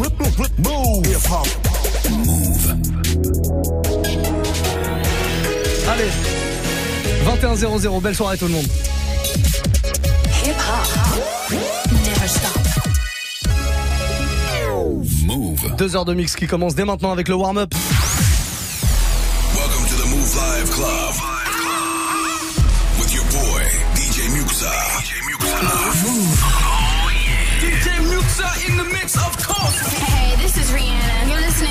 [0.00, 1.06] Move.
[1.06, 1.46] Hip hop.
[2.10, 2.74] Move.
[5.88, 6.10] Allez.
[7.26, 8.00] 21-0-0.
[8.00, 8.66] Belle soirée tout le monde.
[10.44, 11.52] Hip hop.
[11.92, 12.62] Never stop.
[15.26, 15.76] Move.
[15.76, 17.74] Deux heures de mix qui commence dès maintenant avec le warm-up.
[19.54, 21.39] Welcome to the Move Live Club.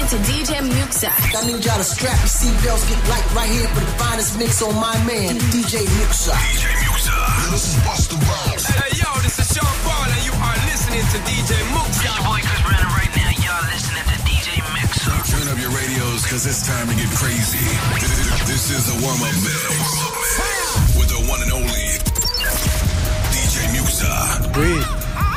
[0.09, 1.05] To DJ Muxa.
[1.37, 4.57] I need y'all to strap your seatbelts, get light right here for the finest mix
[4.65, 6.33] on my man, DJ Muxa.
[6.33, 7.13] DJ Muxa.
[7.53, 8.65] This is Busta Rhymes.
[8.73, 12.09] Hey, yo, this is Sean Paul, and you are listening to DJ Muxa.
[12.09, 13.29] Your boy Chris Brandon right now.
[13.37, 15.13] Y'all listening to DJ Mixer.
[15.29, 17.61] Turn up your radios, cause it's time to get crazy.
[18.49, 19.61] This is the warm-up mix.
[20.97, 21.85] With the one and only
[23.29, 24.09] DJ Muxa.
[24.57, 24.73] Oui.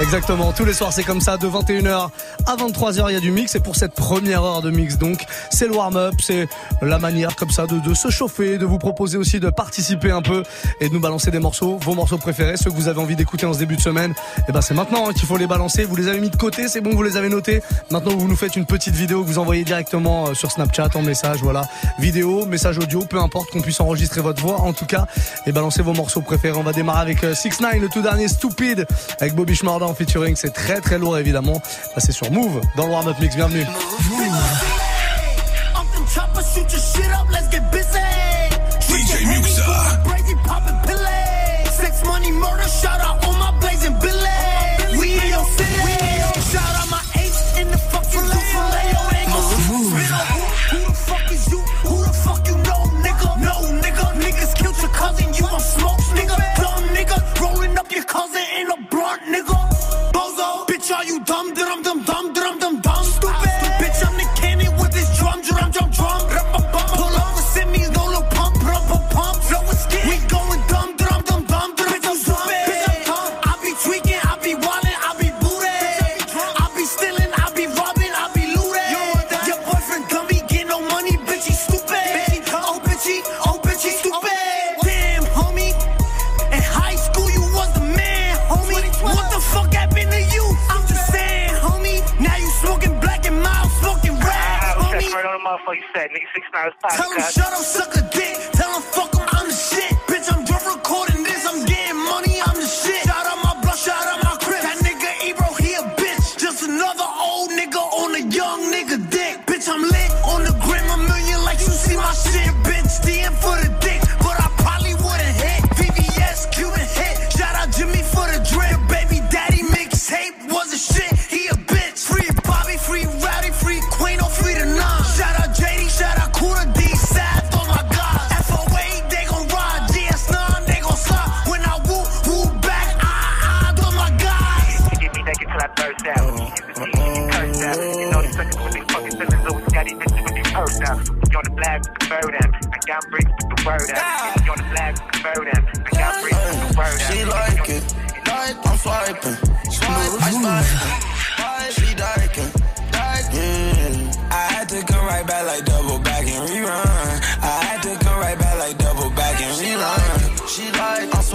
[0.01, 2.11] Exactement, tous les soirs c'est comme ça, de 21h
[2.47, 3.55] à 23h il y a du mix.
[3.55, 6.49] Et pour cette première heure de mix donc c'est le warm-up, c'est
[6.81, 10.23] la manière comme ça de, de se chauffer, de vous proposer aussi de participer un
[10.23, 10.43] peu
[10.81, 13.47] et de nous balancer des morceaux, vos morceaux préférés, ceux que vous avez envie d'écouter
[13.47, 14.15] en ce début de semaine,
[14.49, 16.69] et ben c'est maintenant hein, qu'il faut les balancer, vous les avez mis de côté,
[16.69, 19.39] c'est bon, vous les avez notés, maintenant vous nous faites une petite vidéo que vous
[19.39, 21.63] envoyez directement euh, sur Snapchat en message, voilà,
[21.99, 24.61] vidéo, message audio, peu importe qu'on puisse enregistrer votre voix.
[24.61, 25.07] En tout cas
[25.47, 26.57] et balancer vos morceaux préférés.
[26.57, 28.87] On va démarrer avec 6 9 le tout dernier Stupid
[29.21, 31.63] avec Bobby Schmorda en featuring, c'est très très lourd évidemment.
[31.95, 32.63] Là, c'est sur Move.
[32.77, 33.67] Dans le warm-up mix, bienvenue.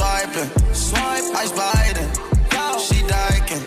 [0.07, 2.09] Swiping, swipe, I sliding,
[2.79, 3.63] she liking,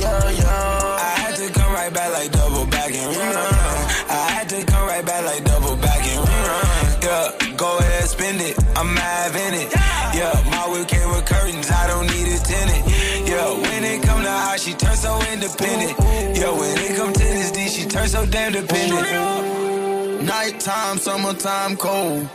[0.00, 0.48] yo yo.
[0.48, 4.08] I had to come right back like double back and rerun.
[4.08, 7.02] I had to come right back like double back and rerun.
[7.02, 8.56] Yeah, go ahead, spend it.
[8.76, 9.72] I'm having it.
[10.16, 11.70] Yeah, my whip came with curtains.
[11.70, 12.84] I don't need a tenant.
[13.28, 15.96] Yeah, when it come to how she turn so independent.
[16.36, 20.24] Yeah, when it come to this D, she turn so damn dependent.
[20.24, 22.28] Nighttime, summertime, cold.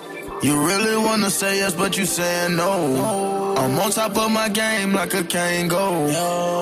[0.44, 3.56] You really wanna say yes, but you saying no.
[3.58, 6.14] I'm on top of my game like a Kango.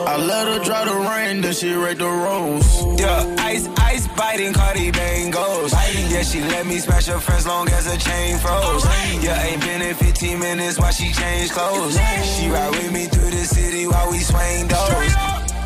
[0.08, 3.00] I let her draw the rain, then she rake the rose.
[3.00, 5.74] Yeah, ice, ice biting Cardi bangles.
[5.74, 8.86] Yeah, she let me smash her friends long as her chain froze.
[9.24, 11.98] Yeah, ain't been in 15 minutes while she changed clothes.
[12.38, 15.14] She ride with me through the city while we swing doors.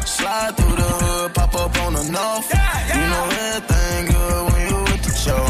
[0.06, 2.50] Slide through the hood, pop up on the north.
[2.96, 5.44] You know everything good when you with the show.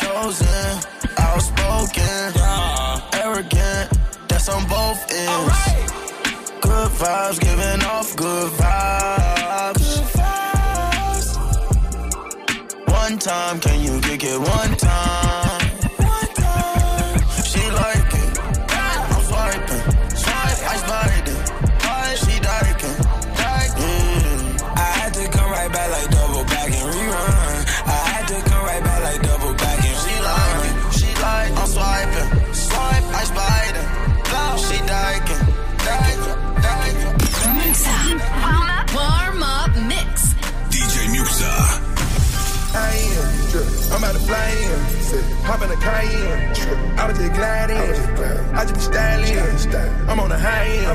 [0.00, 0.80] Chosen,
[1.18, 3.90] outspoken, uh, arrogant.
[4.28, 5.58] That's on both ends.
[6.60, 10.06] Good vibes, giving off good vibes.
[12.88, 15.25] One time, can you kick it one time?
[43.90, 44.96] I'm about to fly in.
[45.44, 46.98] Hop in a Cayenne.
[46.98, 47.76] I was just gliding.
[47.76, 50.08] I just be styling.
[50.08, 50.86] I'm on the high end.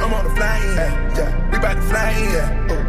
[0.00, 1.50] I'm on the fly in.
[1.50, 2.81] We about to fly in.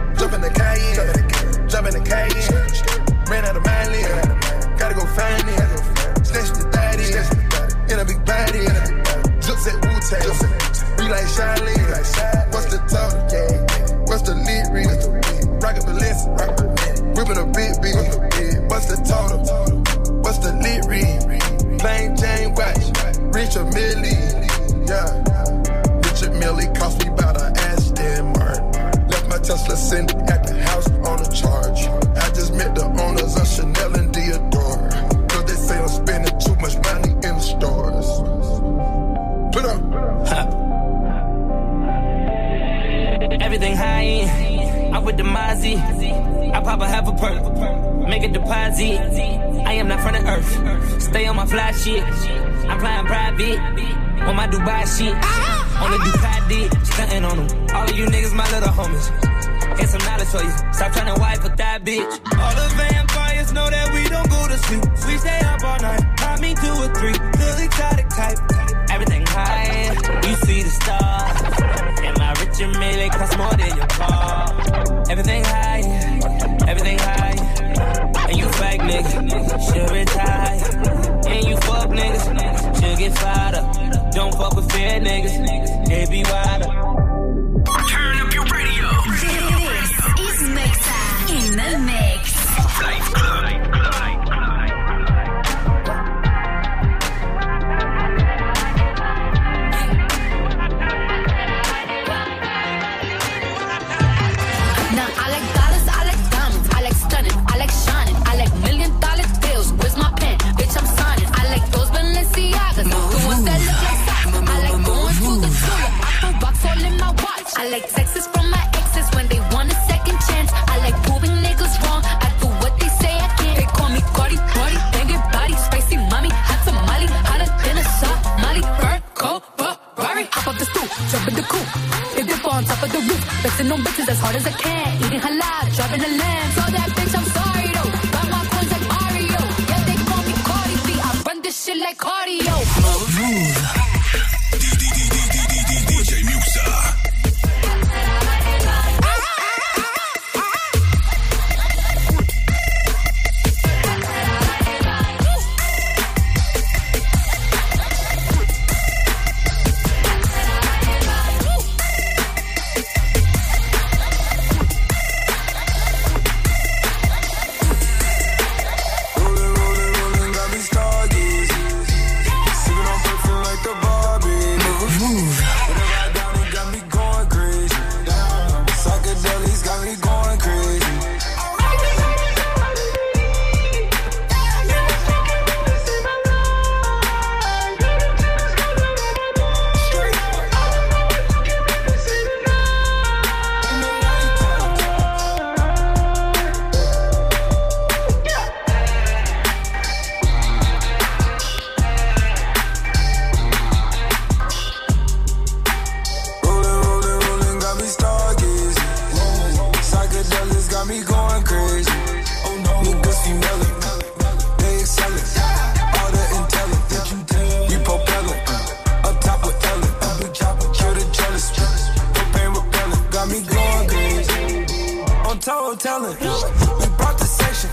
[225.43, 226.17] toe telling.
[226.19, 227.69] We brought the section.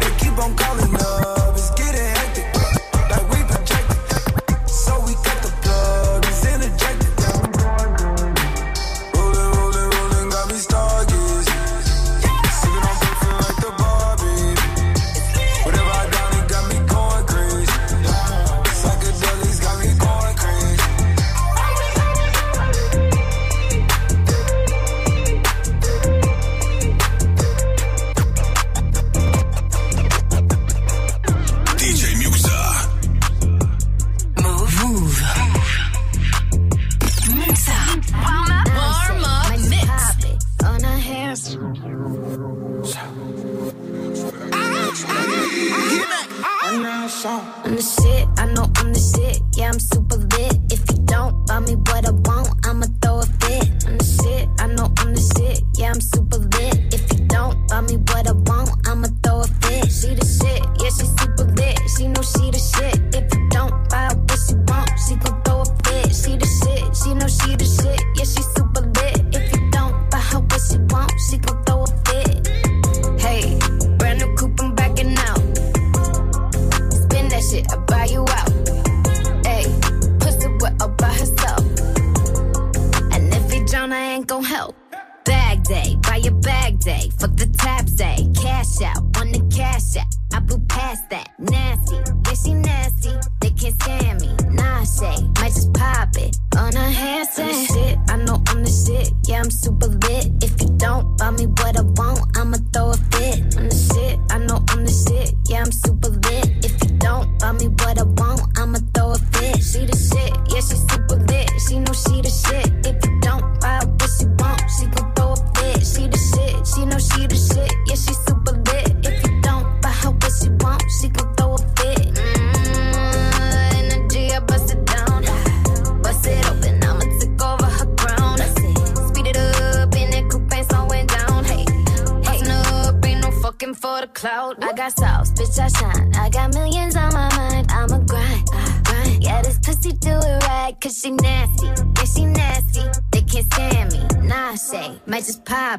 [0.00, 0.87] They keep on calling.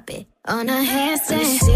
[0.09, 1.68] It on a handstand.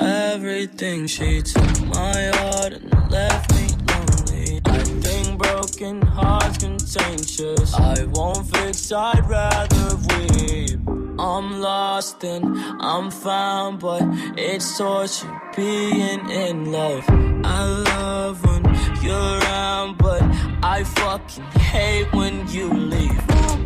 [0.00, 1.06] Everything.
[1.06, 4.60] She took my heart and left me lonely.
[4.64, 7.74] I think broken hearts contagious.
[7.74, 10.78] I won't fix, I'd rather weep.
[11.18, 12.44] I'm lost and
[12.80, 14.02] I'm found, but
[14.36, 17.04] it's torture being in love.
[17.44, 18.64] I love when
[19.02, 20.22] you're around, but
[20.62, 23.20] I fucking hate when you leave.
[23.30, 23.64] I'm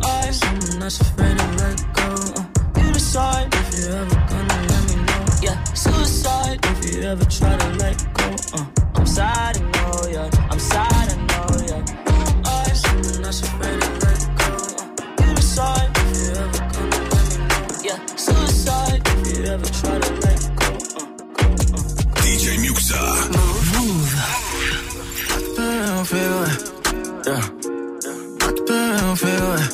[0.79, 2.81] that's afraid to let go.
[2.81, 4.76] You decide if you're ever gonna.
[5.47, 8.35] Yeah, suicide if you ever try to let go.
[8.53, 10.29] Uh, I'm sad, I know, yeah.
[10.51, 11.83] I'm sad, I know, yeah.
[12.43, 14.51] I'm someone that's afraid to let go.
[14.75, 17.63] Uh, you decide if you ever gonna let me know.
[17.87, 20.69] Yeah, suicide if you ever try to let go.
[20.99, 21.87] Uh, go, uh.
[22.23, 23.01] DJ Muxa.
[25.55, 26.59] Down, feel it.
[27.25, 27.43] Yeah.
[28.41, 29.69] Rock the down, feel it.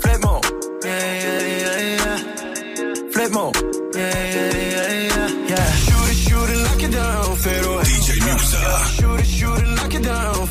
[0.00, 0.46] Flip mode.
[0.84, 3.10] Yeah, yeah, yeah, yeah.
[3.10, 3.67] Flip mode.
[3.98, 5.64] Yeah.
[5.84, 7.36] Shoot it, shoot knock it down.
[8.96, 10.46] Shoot it, shoot knock it down,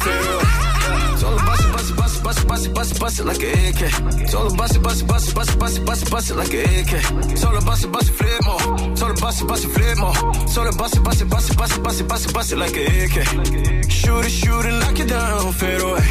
[3.27, 4.29] like an AK.
[4.29, 7.37] Solo bust it, bust it, bust it, bust it, like an AK.
[7.37, 8.95] Solo bust it, bust flip more.
[8.95, 10.47] Solo bust it, bust flip more.
[10.47, 13.89] Solo bust it, bust it, bust it, bust it like an AK.
[13.89, 16.01] Shoot it, shoot it, knock it down, fade away.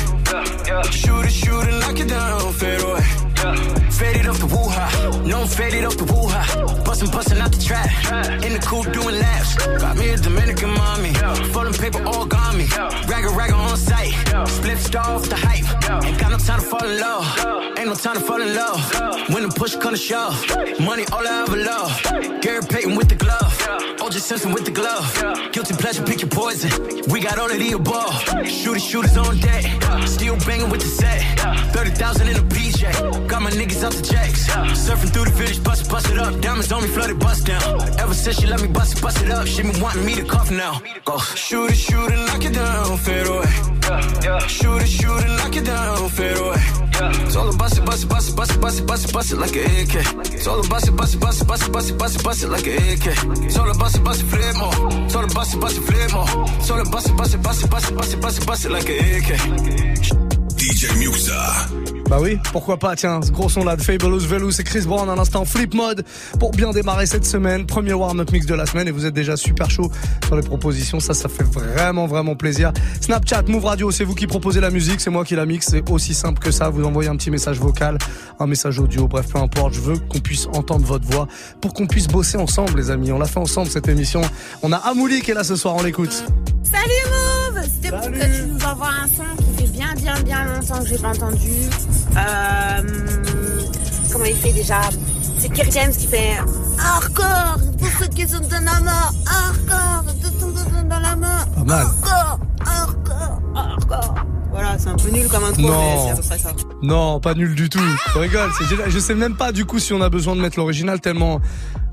[0.91, 3.26] Shoot it, shoot it, knock it down, fade away.
[3.91, 6.83] Faded off the woo-ha, no I'm faded off the woo-ha.
[6.85, 7.89] Bustin', bustin' out the trap,
[8.45, 9.55] in the coupe doing laps.
[9.81, 11.13] Got me a Dominican mommy,
[11.53, 12.65] folding paper all got me.
[13.11, 14.13] Ragga ragga on site,
[14.49, 15.65] split star off the hype.
[16.05, 17.25] Ain't got no time to fall in love,
[17.79, 18.81] ain't no time to fall in love.
[19.31, 20.35] When the push come to shove,
[20.81, 22.43] money all I ever love.
[22.43, 23.53] Gary Payton with the glove,
[23.99, 25.07] OJ Simpson with the glove.
[25.53, 26.71] Guilty pleasure, pick your poison.
[27.09, 28.15] We got all of the above.
[28.47, 29.65] Shooters, shooters on deck,
[30.07, 31.23] still banging with the set.
[31.73, 34.47] 30,000 in a PJ, got my niggas out the jacks.
[34.87, 36.41] Surfing through the village, bust it, bust it up.
[36.41, 37.63] Diamonds on me, flooded, bust down.
[37.99, 40.25] Ever since she let me bust it, bust it up, she been wanting me to
[40.25, 40.81] cough now.
[41.35, 43.51] Shoot it, shoot it, knock it down, fade away.
[44.49, 46.87] Shoot it, shoot it, knock it down, fade away.
[47.33, 49.33] Told him bust it, bust it, bust it, bust it, bust it, bust it, bust
[49.33, 50.43] it like an AK.
[50.43, 52.43] Told him bust it, bust it, bust it, bust it, bust it, bust it, bust
[52.43, 53.53] it like an AK.
[53.53, 54.73] Told him bust it, bust it, flip more.
[55.11, 56.27] Told him bust it, bust it, flip more.
[56.67, 58.65] Told him bust it, bust it, bust it, bust it, bust it, bust it, bust
[58.65, 59.31] it like an AK.
[60.57, 61.96] DJ Muxa.
[62.09, 65.09] Bah oui, pourquoi pas, tiens, ce gros son là de Fabulous Velous et Chris Brown,
[65.09, 66.05] un instant flip mode
[66.39, 67.67] pour bien démarrer cette semaine.
[67.67, 69.91] Premier warm-up mix de la semaine et vous êtes déjà super chaud
[70.25, 72.73] sur les propositions, ça, ça fait vraiment, vraiment plaisir.
[73.01, 75.91] Snapchat, Move Radio, c'est vous qui proposez la musique, c'est moi qui la mixe, c'est
[75.91, 76.69] aussi simple que ça.
[76.69, 77.99] Vous envoyez un petit message vocal,
[78.39, 81.27] un message audio, bref, peu importe, je veux qu'on puisse entendre votre voix
[81.61, 83.11] pour qu'on puisse bosser ensemble, les amis.
[83.11, 84.21] On l'a fait ensemble cette émission.
[84.63, 86.25] On a Amouli qui est là ce soir, on l'écoute.
[86.63, 90.45] Salut Move C'était pour que tu nous envoies un son qui fait bien bien bien
[90.45, 91.51] longtemps que j'ai pas entendu.
[92.17, 93.63] Euh,
[94.13, 94.81] comment il fait déjà?
[95.39, 96.33] C'est Kerry James qui fait
[96.79, 99.13] Hardcore Pour ceux qui sont dans la mort
[100.77, 101.87] sont dans la mort Pas mal.
[103.55, 104.15] Hardcore
[104.51, 105.69] Voilà, c'est un peu nul comme intro, Non.
[105.79, 106.51] mais c'est à peu près ça.
[106.83, 107.81] Non, pas nul du tout.
[108.15, 108.51] Je rigole.
[108.59, 108.91] c'est génial.
[108.91, 111.41] Je sais même pas du coup si on a besoin de mettre l'original tellement,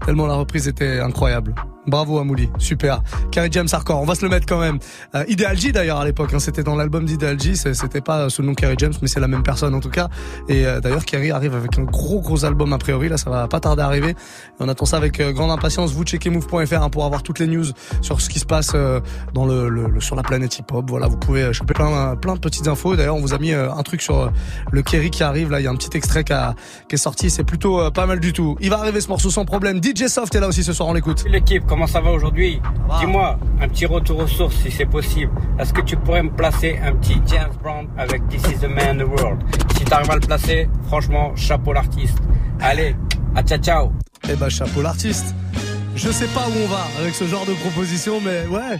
[0.05, 1.55] tellement la reprise était incroyable.
[1.85, 3.01] Bravo Amouli, super.
[3.29, 4.79] Carrie James Hardcore, on va se le mettre quand même.
[5.15, 8.41] Euh, Ideal J d'ailleurs à l'époque, hein, c'était dans l'album d'Ideal c'est- c'était pas sous
[8.41, 10.07] le nom Carrie James, mais c'est la même personne en tout cas.
[10.47, 13.49] Et euh, d'ailleurs Carrie arrive avec un gros gros album a priori, là ça va
[13.49, 14.11] pas tarder à arriver.
[14.11, 14.15] Et
[14.61, 15.91] on attend ça avec euh, grande impatience.
[15.93, 17.65] Vous checkez move.fr hein, pour avoir toutes les news
[18.01, 19.01] sur ce qui se passe euh,
[19.33, 20.85] dans le, le- le- sur la planète hip hop.
[20.89, 22.95] Voilà, vous pouvez choper plein plein de petites infos.
[22.95, 24.31] D'ailleurs on vous a mis un truc sur
[24.71, 26.33] le Kerry qui arrive là, il y a un petit extrait qui,
[26.87, 28.55] qui est sorti, c'est plutôt pas mal du tout.
[28.61, 29.81] Il va arriver ce morceau sans problème.
[29.93, 31.23] DJ Soft est là aussi ce soir, on l'écoute.
[31.27, 32.59] L'équipe, comment ça va aujourd'hui
[32.99, 35.31] Dis-moi, un petit retour aux sources si c'est possible.
[35.59, 38.99] Est-ce que tu pourrais me placer un petit James Brown avec This is the man
[38.99, 39.43] in the world?
[39.77, 42.17] Si t'arrives à le placer, franchement, chapeau l'artiste.
[42.59, 42.95] Allez,
[43.35, 43.91] à ciao ciao
[44.29, 45.35] Eh ben chapeau l'artiste.
[45.95, 48.79] Je sais pas où on va avec ce genre de proposition, mais ouais,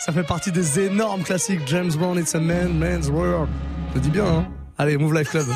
[0.00, 1.60] ça fait partie des énormes classiques.
[1.66, 3.48] James Brown, It's a Man, Man's World.
[3.94, 4.46] Je dis bien, hein.
[4.78, 5.46] Allez, Move Life Club.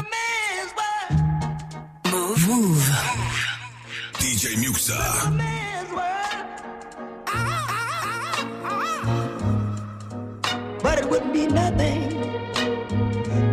[10.83, 12.19] But it would be nothing,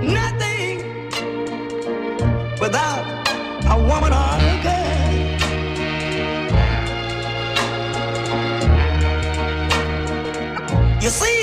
[0.02, 0.78] nothing
[2.60, 3.04] without
[3.70, 4.90] a woman or a girl.
[11.04, 11.39] You see,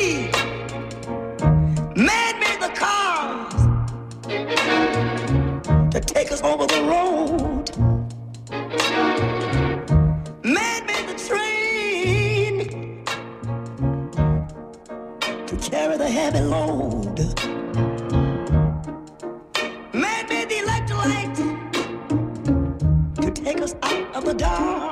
[16.36, 17.18] heavy load.
[19.92, 21.36] Made the electrolyte
[23.22, 24.85] to take us out of the dark.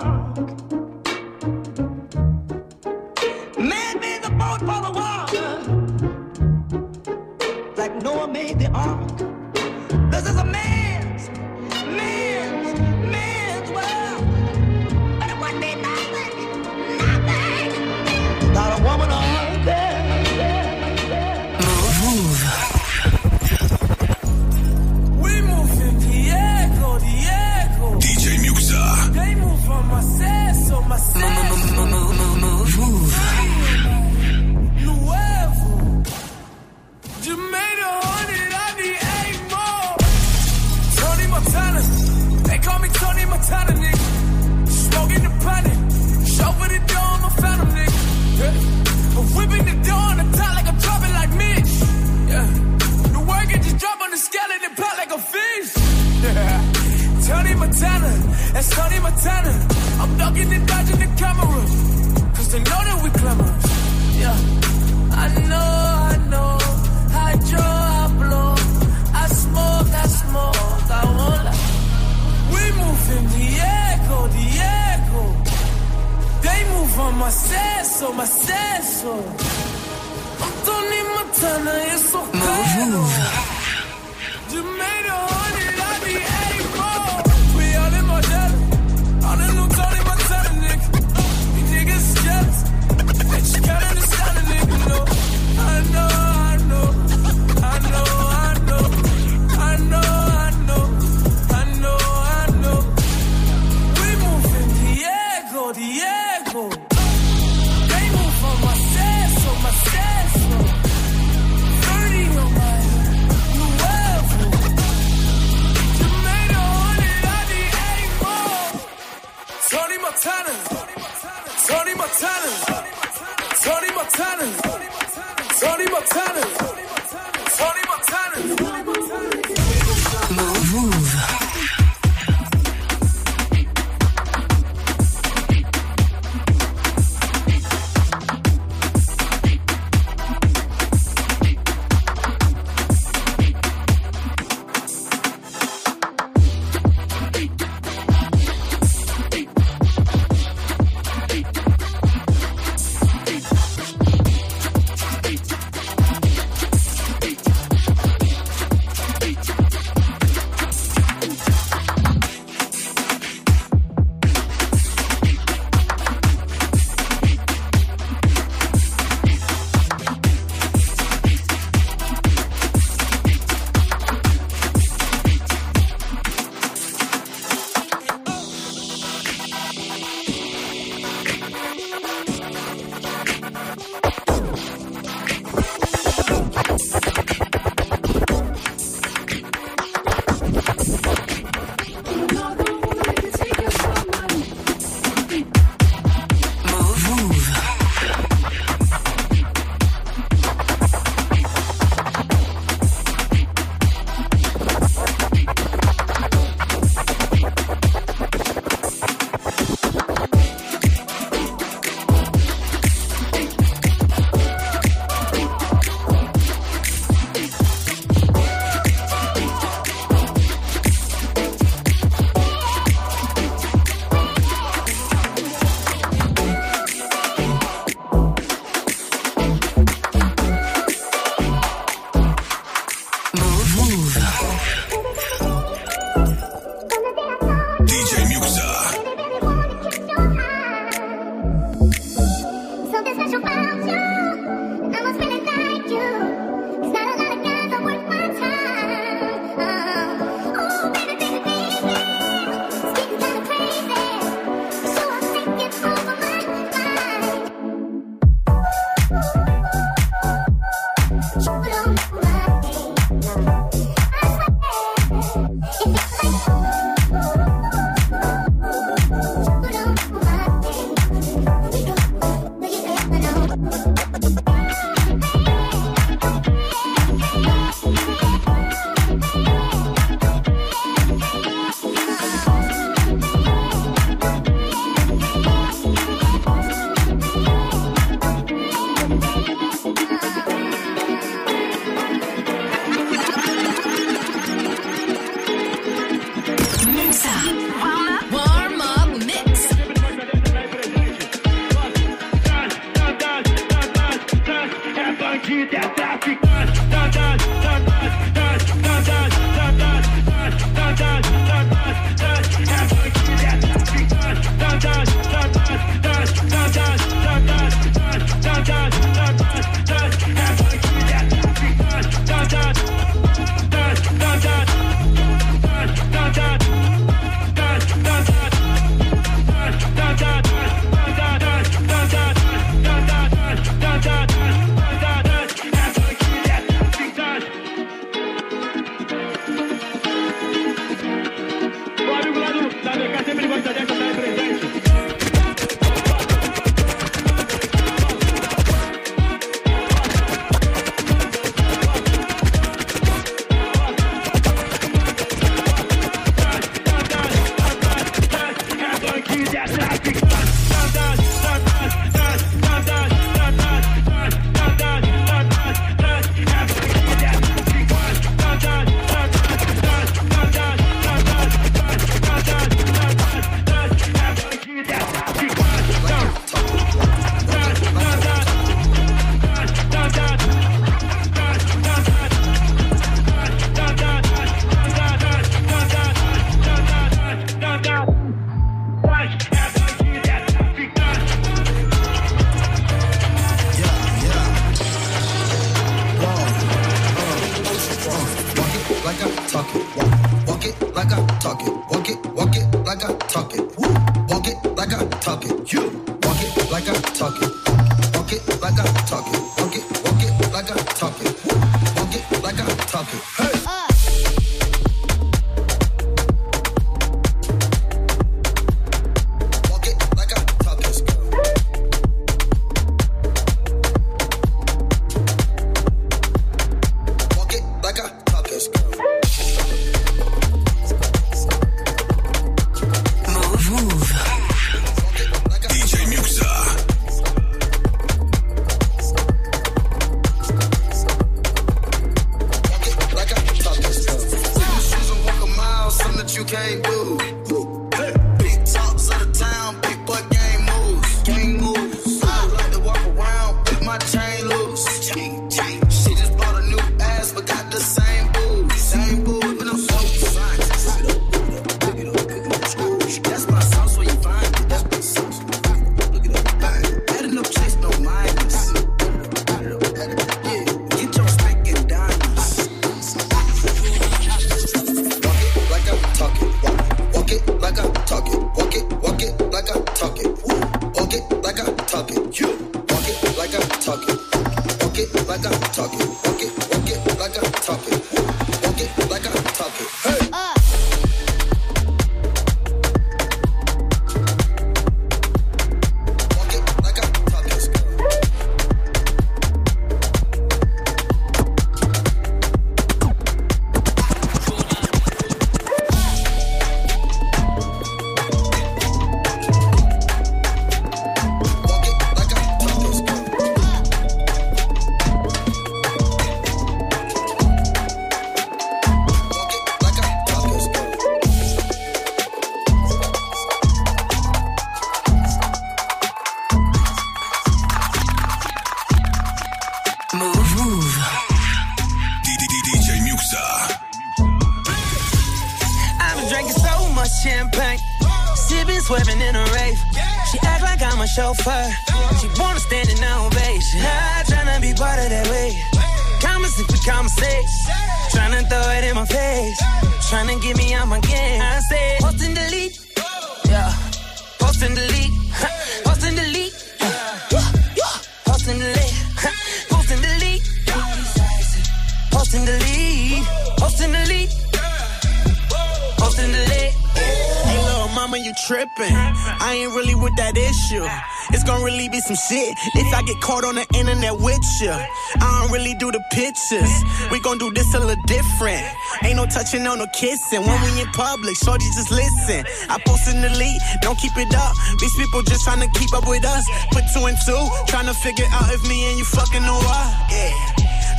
[578.24, 578.64] Different.
[579.04, 580.40] Ain't no touching, no no kissing.
[580.42, 582.44] When we in public, shorty just listen.
[582.68, 584.54] I post in the lead, don't keep it up.
[584.80, 586.44] These people just trying to keep up with us.
[586.72, 589.90] Put two and two, trying to figure out if me and you fucking or what.
[590.10, 590.32] Yeah.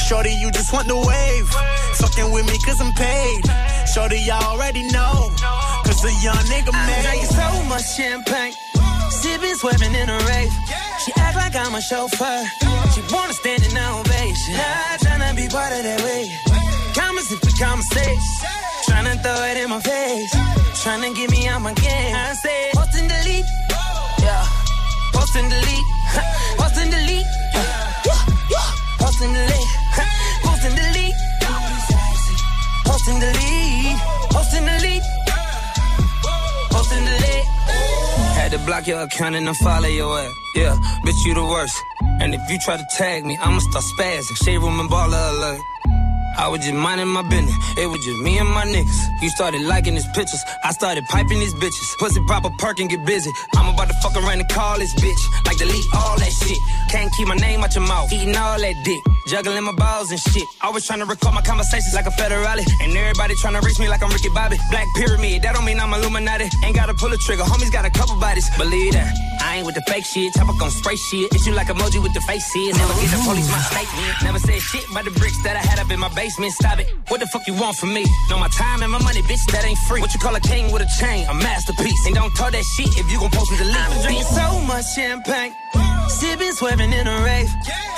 [0.07, 1.49] Shorty, you just want the wave.
[1.97, 3.41] Fucking with me cause I'm paid.
[3.93, 5.31] Shorty, y'all already know.
[5.85, 7.25] Cause a young nigga made.
[7.25, 8.53] so much champagne,
[9.09, 10.53] sipping, swerving in a rave.
[11.03, 12.43] She act like I'm a chauffeur.
[12.93, 14.55] She wanna stand in ovation.
[14.57, 16.54] I tryna be part of that way.
[16.95, 18.17] Comments if we conversate.
[18.88, 20.34] Tryna throw it in my face.
[20.79, 22.15] Tryna get me out my game.
[22.15, 23.45] I say, post and delete.
[24.23, 24.47] Yeah.
[25.12, 25.88] Post and delete.
[26.58, 27.27] Post and delete.
[28.97, 29.67] Post and delete.
[30.39, 31.15] Post and delete.
[32.86, 33.99] Post and delete.
[34.31, 35.03] Post and delete.
[36.71, 37.45] Post and delete.
[38.39, 40.31] Had to block your account and unfollow your ass.
[40.55, 41.75] Yeah, bitch, you the worst.
[42.21, 44.38] And if you try to tag me, I'ma start spazzing.
[44.45, 45.60] Shade room and baller alert.
[46.37, 47.55] I was just minding my business.
[47.77, 49.21] It was just me and my niggas.
[49.21, 50.43] You started liking his pictures.
[50.63, 51.97] I started piping these bitches.
[51.99, 53.31] Pussy pop a perk and get busy.
[53.55, 55.23] I'm about to fuck around and call this bitch.
[55.45, 56.57] Like delete all that shit.
[56.89, 58.11] Can't keep my name out your mouth.
[58.11, 59.01] Eating all that dick.
[59.27, 60.47] Juggling my balls and shit.
[60.61, 62.63] Always trying to record my conversations like a federale.
[62.81, 64.57] And everybody trying to reach me like I'm Ricky Bobby.
[64.69, 65.41] Black pyramid.
[65.43, 66.49] That don't mean I'm Illuminati.
[66.63, 67.43] Ain't gotta pull a trigger.
[67.43, 68.49] Homies got a couple bodies.
[68.57, 69.34] Believe that.
[69.45, 70.34] I ain't with the fake shit.
[70.34, 71.29] Chopper gon' spray shit.
[71.36, 72.73] Issue like emoji with the faces.
[72.73, 74.13] Never get the police my statement.
[74.25, 76.51] Never said shit about the bricks that I had up in my basement.
[76.53, 76.89] Stop it.
[77.10, 78.03] What the fuck you want from me?
[78.29, 80.01] Know my time and my money, bitch, that ain't free.
[80.01, 81.29] What you call a king with a chain?
[81.29, 82.01] A masterpiece.
[82.08, 83.69] And don't talk that shit if you gon' post me the.
[83.69, 85.53] I've been drinking so much champagne.
[86.10, 87.49] Sipping, swerving in a rave.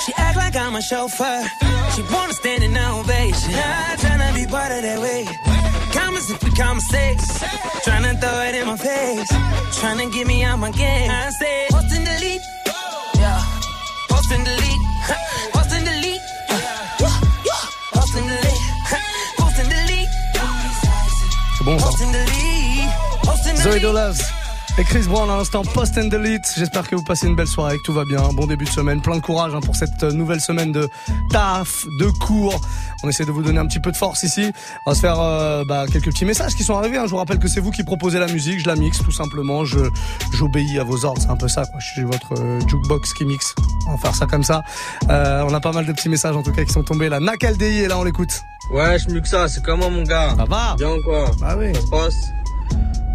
[0.04, 1.48] She act like I'm a chauffeur.
[1.96, 3.52] She wanna stand in ovation.
[3.56, 4.98] I tryna be part of that
[5.88, 5.94] way.
[5.94, 7.18] Comments if we conversate.
[7.84, 9.32] Tryna throw it in my face.
[9.78, 11.10] Tryna get me out my game.
[11.10, 12.42] I say, post and delete.
[13.16, 13.42] Yeah.
[14.08, 14.82] Post and delete.
[15.52, 16.20] Post and delete.
[17.92, 18.62] Post and delete.
[19.38, 20.08] Post and delete.
[21.58, 21.86] C'est bon ça.
[21.86, 22.88] Post and delete.
[23.22, 24.38] Post and Zoé
[24.78, 26.54] et Chris Brown à l'instant Post and Delete.
[26.56, 28.28] J'espère que vous passez une belle soirée, que tout va bien.
[28.32, 30.88] Bon début de semaine, plein de courage hein, pour cette euh, nouvelle semaine de
[31.30, 32.60] taf, de cours.
[33.04, 34.52] On essaie de vous donner un petit peu de force ici.
[34.86, 36.96] On va se faire euh, bah, quelques petits messages qui sont arrivés.
[36.98, 37.04] hein.
[37.06, 39.64] Je vous rappelle que c'est vous qui proposez la musique, je la mixe tout simplement.
[39.64, 39.78] Je
[40.32, 41.64] j'obéis à vos ordres, c'est un peu ça.
[41.66, 41.78] Quoi.
[41.80, 43.54] Je suis votre euh, jukebox qui mixe.
[43.86, 44.62] On va faire ça comme ça.
[45.10, 47.20] Euh, on a pas mal de petits messages en tout cas qui sont tombés là.
[47.20, 48.42] Nakaldei est là, on l'écoute.
[48.72, 51.72] Ouais, je mieux que ça, c'est comment mon gars Ça va Bien quoi Bah oui.
[51.74, 52.16] Ça se passe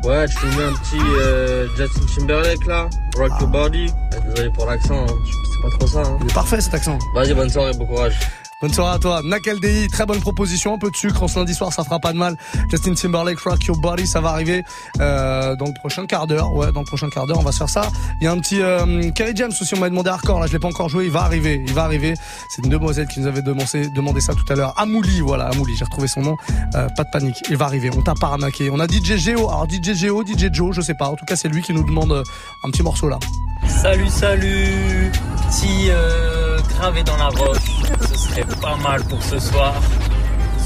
[0.06, 3.86] Ouais, tu mets un petit euh, Justin Timberlake là, Rock Your Body.
[4.28, 5.06] Désolé pour l'accent, hein.
[5.08, 6.00] c'est pas trop ça.
[6.10, 6.18] Hein.
[6.22, 7.00] Il est parfait cet accent.
[7.16, 8.18] Vas-y, bonne soirée, bon courage.
[8.64, 9.22] Bonne soirée à toi.
[9.22, 12.14] Nakaldei, très bonne proposition, un peu de sucre en ce lundi soir, ça fera pas
[12.14, 12.38] de mal.
[12.70, 14.64] Justin Timberlake, Rock Your Body, ça va arriver
[15.02, 16.54] euh, dans le prochain quart d'heure.
[16.54, 17.92] Ouais, dans le prochain quart d'heure, on va se faire ça.
[18.22, 20.54] Il y a un petit euh, Kerry James aussi, on m'a demandé hardcore, là je
[20.54, 22.14] l'ai pas encore joué, il va arriver, il va arriver.
[22.48, 24.74] C'est une demoiselle qui nous avait demandé, demandé ça tout à l'heure.
[24.80, 26.38] Amouli, voilà, Amouli, j'ai retrouvé son nom.
[26.76, 28.38] Euh, pas de panique, il va arriver, on t'a pas.
[28.38, 31.36] On a DJ Geo, alors DJ Geo, DJ Joe, je sais pas, en tout cas
[31.36, 32.24] c'est lui qui nous demande euh,
[32.64, 33.20] un petit morceau là.
[33.68, 35.12] Salut, salut
[35.50, 39.74] Petit euh, gravé dans la roche, ce serait pas mal pour ce soir.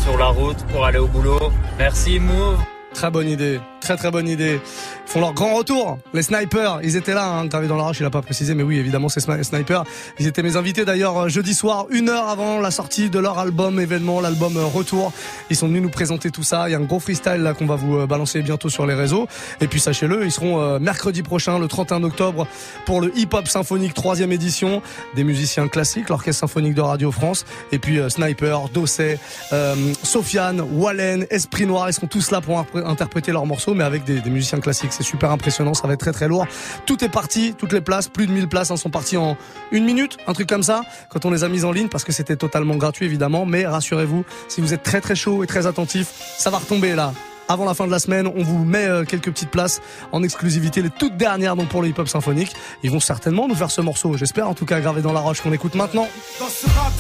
[0.04, 1.52] Sur la route pour aller au boulot.
[1.78, 2.60] Merci, Move
[2.94, 4.60] Très bonne idée, très très bonne idée.
[5.08, 6.80] Ils font leur grand retour, les snipers.
[6.84, 9.08] Ils étaient là, hein, gravé dans la roche, il a pas précisé, mais oui, évidemment,
[9.10, 9.84] c'est sni- snipers.
[10.20, 13.40] Ils étaient mes invités d'ailleurs euh, jeudi soir, une heure avant la sortie de leur
[13.40, 15.14] album événement, l'album euh, Retour.
[15.50, 16.68] Ils sont venus nous présenter tout ça.
[16.68, 18.94] Il y a un gros freestyle là qu'on va vous euh, balancer bientôt sur les
[18.96, 19.28] réseaux.
[19.62, 22.48] Et puis sachez-le, ils seront mercredi prochain, le 31 octobre,
[22.86, 24.82] pour le Hip Hop Symphonique troisième édition.
[25.16, 29.20] Des musiciens classiques, l'Orchestre Symphonique de Radio France, et puis Sniper, Dosset,
[29.54, 31.90] euh, Sofiane, Wallen, Esprit Noir.
[31.90, 34.94] Ils seront tous là pour interpréter leurs morceaux, mais avec des, musiciens classiques.
[34.94, 36.48] C'est super impressionnant, ça va être très très lourd.
[36.86, 39.38] Tout est parti, toutes les places, plus de 1000 places hein, sont parties en
[39.72, 42.12] une minute, un truc comme ça, quand on les a mises en ligne, parce que
[42.12, 43.46] c'était totalement gratuit évidemment.
[43.46, 47.14] Mais rassurez-vous, si vous êtes très très chaud et très attentif, ça va retomber là.
[47.50, 50.82] Avant la fin de la semaine, on vous met euh, quelques petites places en exclusivité,
[50.82, 52.54] les toutes dernières donc pour le hip-hop symphonique.
[52.84, 55.42] Ils vont certainement nous faire ce morceau, j'espère en tout cas gravé dans la roche
[55.42, 56.08] qu'on écoute maintenant.
[56.40, 56.92] Dans ce rap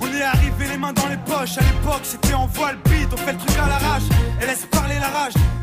[0.00, 1.56] on est arrivé les mains dans les poches.
[1.56, 2.76] À l'époque, c'était en voile
[3.10, 4.02] on fait le truc à l'arrache
[4.42, 4.46] et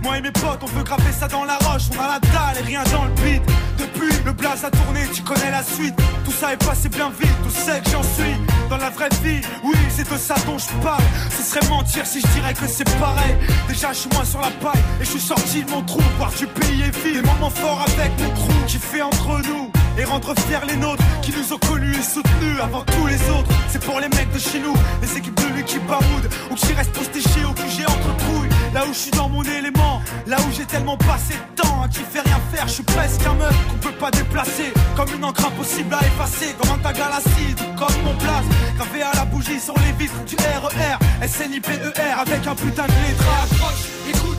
[0.05, 1.83] Moi et mes potes, on veut graver ça dans la roche.
[1.97, 3.41] On a la dalle et rien dans le beat.
[3.77, 5.95] Depuis, le blaze a tourné, tu connais la suite.
[6.23, 8.35] Tout ça est passé bien vite, tout sait que j'en suis.
[8.69, 11.01] Dans la vraie vie, oui, c'est de ça dont je parle.
[11.35, 13.35] Ce serait mentir si je dirais que c'est pareil.
[13.67, 16.01] Déjà, je suis moins sur la paille et je suis sorti de mon trou.
[16.17, 20.03] Voir du pays et des moments forts avec mon crew qui fait entre nous et
[20.03, 23.49] rendre fiers les nôtres qui nous ont connus et soutenus avant tous les autres.
[23.69, 26.93] C'est pour les mecs de chez nous, les équipes de l'équipe Baroud, ou qui restent
[26.93, 28.49] postichés ou que j'ai entre couilles.
[28.73, 31.87] Là où je suis dans mon élément, là où j'ai tellement passé de temps à
[31.87, 34.73] qui fait rien faire, je suis presque un meuf qu'on peut pas déplacer.
[34.95, 38.45] Comme une encre impossible à effacer, comme un tag à l'acide, comme mon place,
[38.77, 41.79] gravé à la bougie sur les vitres du RER, SNIPER
[42.19, 43.79] avec un putain de lettrage.
[44.09, 44.37] Écoute,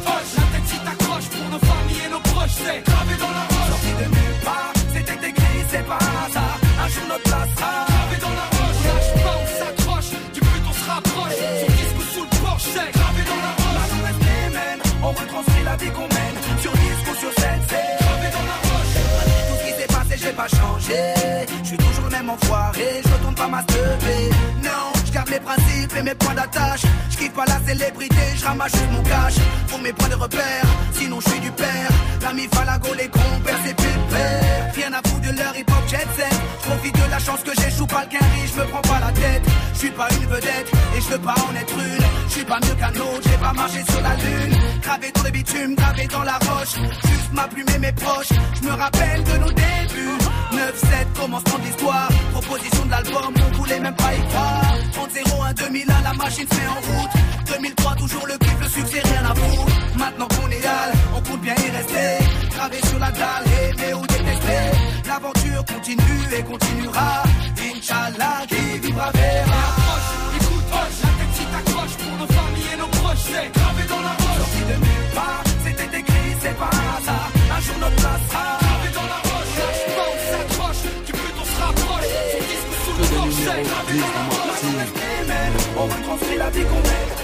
[0.66, 3.56] si pour nos familles et nos proches, c'est gravé dans la roche.
[5.70, 6.58] C'est pas un hasard.
[6.84, 8.80] Un jour notre place sera gravé dans la roche.
[8.86, 11.38] Lâche pas, on s'accroche, du but on se rapproche.
[11.60, 13.76] Sur disque ou sous le porche, gravé dans la roche.
[13.80, 16.36] La nouvelle mène, on retranscrit la vie qu'on mène.
[16.62, 18.94] Sur disque ou sur scène, c'est gravé dans la roche.
[19.48, 21.00] Tout ce qui s'est passé, j'ai pas changé.
[21.62, 24.30] Je suis toujours le même enfoiré, je retourne pas ma teubée.
[24.62, 26.82] Non, garde mes principes et mes points d'attache.
[27.10, 29.34] Je kiffe pas la célébrité, je ramasse juste mon cash.
[29.68, 31.90] Pour mes points de repère, sinon je suis du père.
[32.22, 34.45] L'ami Falago, les compères, c'est foutre de
[35.36, 36.34] leur hip hop jet set.
[36.62, 39.42] Profite de la chance que j'échoue pas le je me prends pas la tête.
[39.74, 42.04] Je suis pas une vedette et je veux pas en être une.
[42.28, 44.56] Je suis pas mieux qu'un autre, j'ai pas marché sur la lune.
[44.82, 46.76] Gravé dans le bitume, gravé dans la roche.
[47.08, 48.32] Juste ma plume et mes proches.
[48.60, 50.18] Je me rappelle de nos débuts.
[50.52, 52.08] 9-7, commencement de l'histoire.
[52.32, 54.74] Proposition de l'album, on voulait même pas y croire.
[54.94, 57.10] 30-0, 1 2001, la machine se met en route.
[57.46, 59.72] 2003, toujours le kiff, le succès, rien à foutre.
[59.96, 62.24] Maintenant qu'on est hal, on compte bien y rester.
[62.54, 64.15] Gravé sur la dalle, aimer ou détester.
[65.16, 67.22] L'aventure continue et continuera.
[67.56, 69.62] Inch'Allah, qui vivra verra.
[70.36, 74.02] Écoute, hoche, la tête si t'accroches pour nos familles et nos proches, c'est gravé dans
[74.08, 74.36] la roche.
[74.36, 77.30] Sorti de nulle part, c'était écrit, c'est pas un hasard.
[77.56, 79.56] Un jour notre place sera gravé dans la roche.
[79.96, 82.12] Pas on s'accroche, du but on se rapproche.
[82.32, 84.66] Son disque sous le roche, c'est gravé dans la roche.
[85.78, 87.15] On transmet la vie qu'on mène.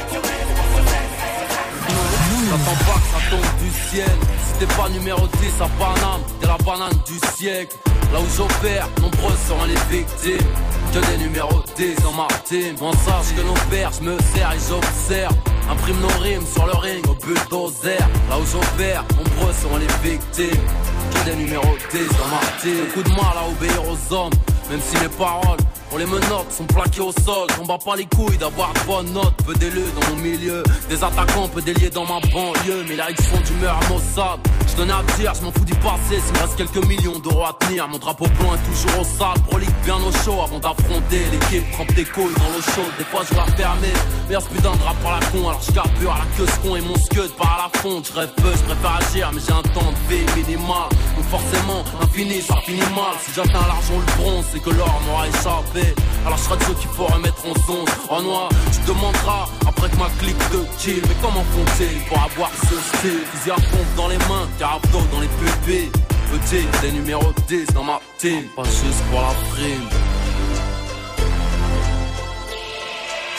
[2.50, 4.10] J'attends pas que ça tombe du ciel.
[4.46, 7.76] Si t'es pas numéro 10 à Paname, t'es la banane du siècle.
[8.12, 10.48] Là où j'opère, nombreux seront les victimes.
[10.92, 12.74] Que des numéros 10 dans ma team.
[12.80, 15.34] On sache que nos pères, je me sers et j'observe.
[15.70, 17.98] Imprime nos rimes sur le ring au bulldozer.
[18.28, 20.62] Là où j'opère, nombreux seront les victimes.
[21.12, 22.86] Que des numéros 10 dans ma team.
[22.86, 24.32] Beaucoup de mal à obéir aux hommes,
[24.72, 25.58] même si mes paroles
[25.94, 29.12] on les menottes sont plaquées au sol, on bat pas les couilles d'avoir de bonnes
[29.12, 33.08] notes, peu d'élus dans mon milieu, des attaquants peu déliés dans ma banlieue, mais là
[33.10, 34.40] ils font d'humeur à Mossad.
[34.66, 37.44] Je tenais à dire, je m'en fous du passé, s'il me reste quelques millions d'euros
[37.44, 41.20] à tenir, mon drapeau blanc est toujours au sale, prolique bien au chaud avant d'affronter
[41.30, 43.92] l'équipe, trempe des couilles dans l'eau chaude, des fois je la fermer,
[44.30, 46.76] ce putain de rap par la con, alors je carbure à la queue ce con
[46.76, 49.52] et mon scud par à la fonte, je rêve peu, je préfère agir, mais j'ai
[49.52, 54.22] un temps de vie minimal, donc forcément, infini, ça finit mal, si j'atteins l'argent le
[54.22, 55.94] bronze, que l'or m'aura échappé.
[56.24, 59.88] Alors serai de ceux qu'il faut remettre en zone En noir, tu te demanderas après
[59.90, 61.02] que ma clique de kill.
[61.08, 63.24] Mais comment font-ils pour avoir ce style?
[63.32, 65.90] Fusil à pompe dans les mains, carabdo dans les pupilles.
[66.30, 68.44] Petit, des numéros 10 dans ma team.
[68.56, 70.11] Pas juste pour la prime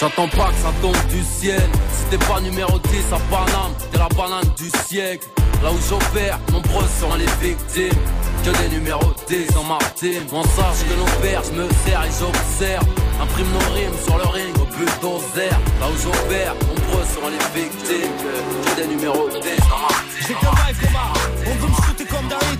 [0.03, 1.63] J'attends pas que ça tombe du ciel.
[1.95, 5.25] Si t'es pas numéro 10 à Paname T'es la banane du siècle.
[5.63, 8.01] Là où j'opère, nombreux seront les victimes.
[8.43, 10.23] Que des numéros 10 dans ma team.
[10.33, 12.85] On sache que nos pères, je me sers et j'observe.
[13.21, 18.11] Imprime nos rimes sur le ring au bulldozer Là où j'opère, nombreux seront les victimes.
[18.19, 20.03] Que des numéros 10 dans ma team.
[20.27, 21.13] J'ai qu'un vibe Omar,
[21.47, 22.59] on veut me shooter comme David.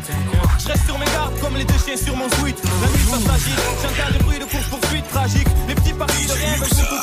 [0.59, 3.19] Je reste sur mes gardes comme les deux chiens sur mon suite La nuit ça
[3.19, 5.47] s'agit, j'entends des bruits de course poursuite tragique.
[5.67, 7.02] Les petits partis de rien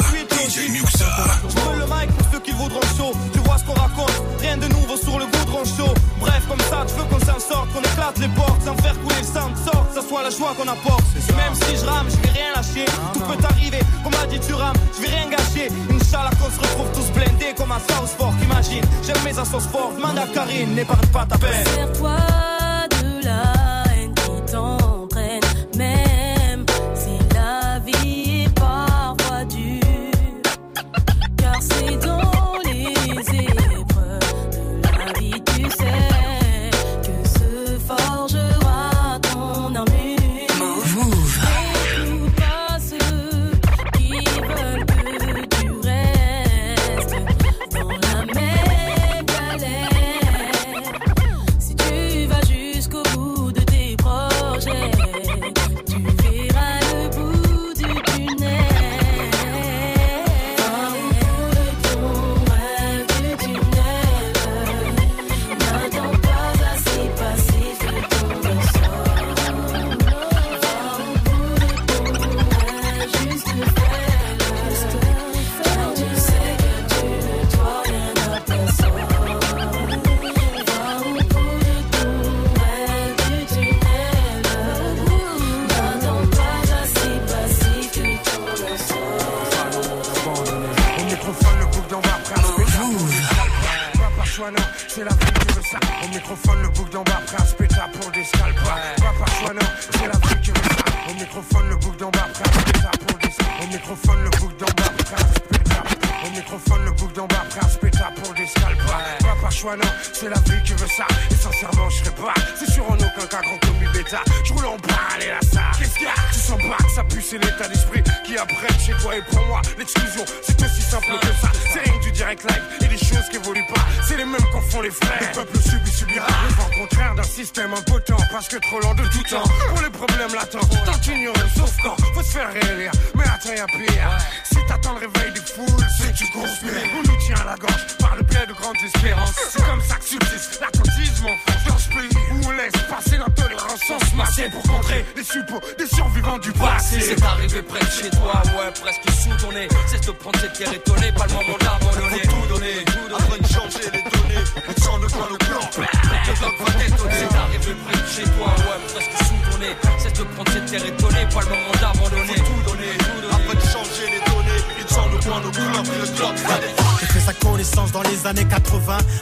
[0.50, 1.06] tout de suite
[1.48, 4.56] Je veux le mic pour ceux qui voudront chaud Tu vois ce qu'on raconte, rien
[4.56, 5.94] de nouveau sur le goudron chaud.
[6.18, 9.20] Bref comme ça, tu veux qu'on s'en sorte, qu'on éclate les portes Sans faire couler
[9.20, 11.04] le sang de sorte, ça soit la joie qu'on apporte.
[11.16, 12.84] Et même si je rame, je vais rien lâcher.
[13.14, 15.68] Tout peut arriver, comme a dit tu rames, je vais rien gâcher.
[15.90, 19.96] Inch'Allah qu'on se retrouve tous blindés comme un South Fork Imagine, j'aime mes assos fortes,
[19.96, 21.64] demande à Karine, n'épargne pas ta peine.
[21.74, 22.16] Sers-toi
[22.90, 23.59] de la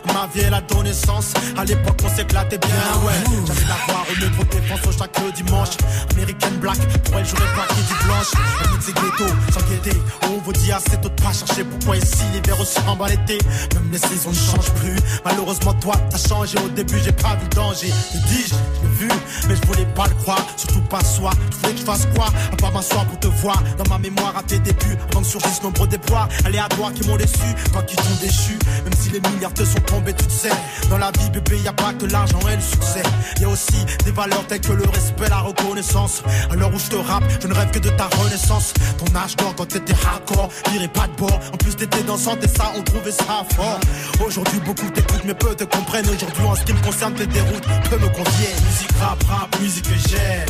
[0.06, 1.32] Ma vie, donné sens.
[1.56, 2.70] À l'époque, on s'éclatait bien,
[3.04, 3.12] ouais.
[3.46, 5.76] J'allais la voir au métro défense chaque dimanche.
[6.12, 8.32] American Black, pour elle, j'aurais pas qui du blanche.
[8.62, 10.02] Elle me disait ghetto, sans guetter.
[10.24, 13.38] On vous dit assez tôt de pas chercher pourquoi ici l'hiver aussi en bas l'été.
[13.74, 14.96] Même les saisons ne changent plus.
[15.24, 16.58] Malheureusement, toi, t'as changé.
[16.58, 17.88] Au début, j'ai pas vu le danger.
[17.88, 19.08] Me dis-je, je l'ai vu,
[19.48, 20.44] mais je voulais pas le croire.
[20.56, 21.30] Surtout pas soi.
[21.50, 22.26] Tu voulais que je fasse quoi?
[22.52, 23.62] À part m'asseoir pour te voir.
[23.76, 24.96] Dans ma mémoire, à tes débuts.
[25.10, 26.28] Avant que surgissent nombreux déboires.
[26.44, 27.48] Aléatoires qui m'ont déçu.
[27.72, 28.58] Toi qui t'ont déchu.
[28.84, 30.50] Même si les milliards te sont tombés, tu sais.
[30.90, 33.02] Dans la vie, bébé, y a pas que l'argent et le succès.
[33.40, 36.22] Y a aussi des valeurs telles que le respect, la reconnaissance.
[36.50, 38.72] À l'heure où je te rappe, je ne rêve que de ta renaissance.
[38.98, 41.40] Ton âge d'or quand t'étais hardcore, n'irait pas de bord.
[41.52, 43.80] En plus t'étais dansante et ça, on trouvait ça fort.
[44.24, 46.08] Aujourd'hui, beaucoup t'écoutent, mais peu te comprennent.
[46.08, 48.64] Aujourd'hui, en ce qui me concerne, tes déroutes peu me conviennent.
[48.66, 50.48] Musique rap, rap, musique que j'aime.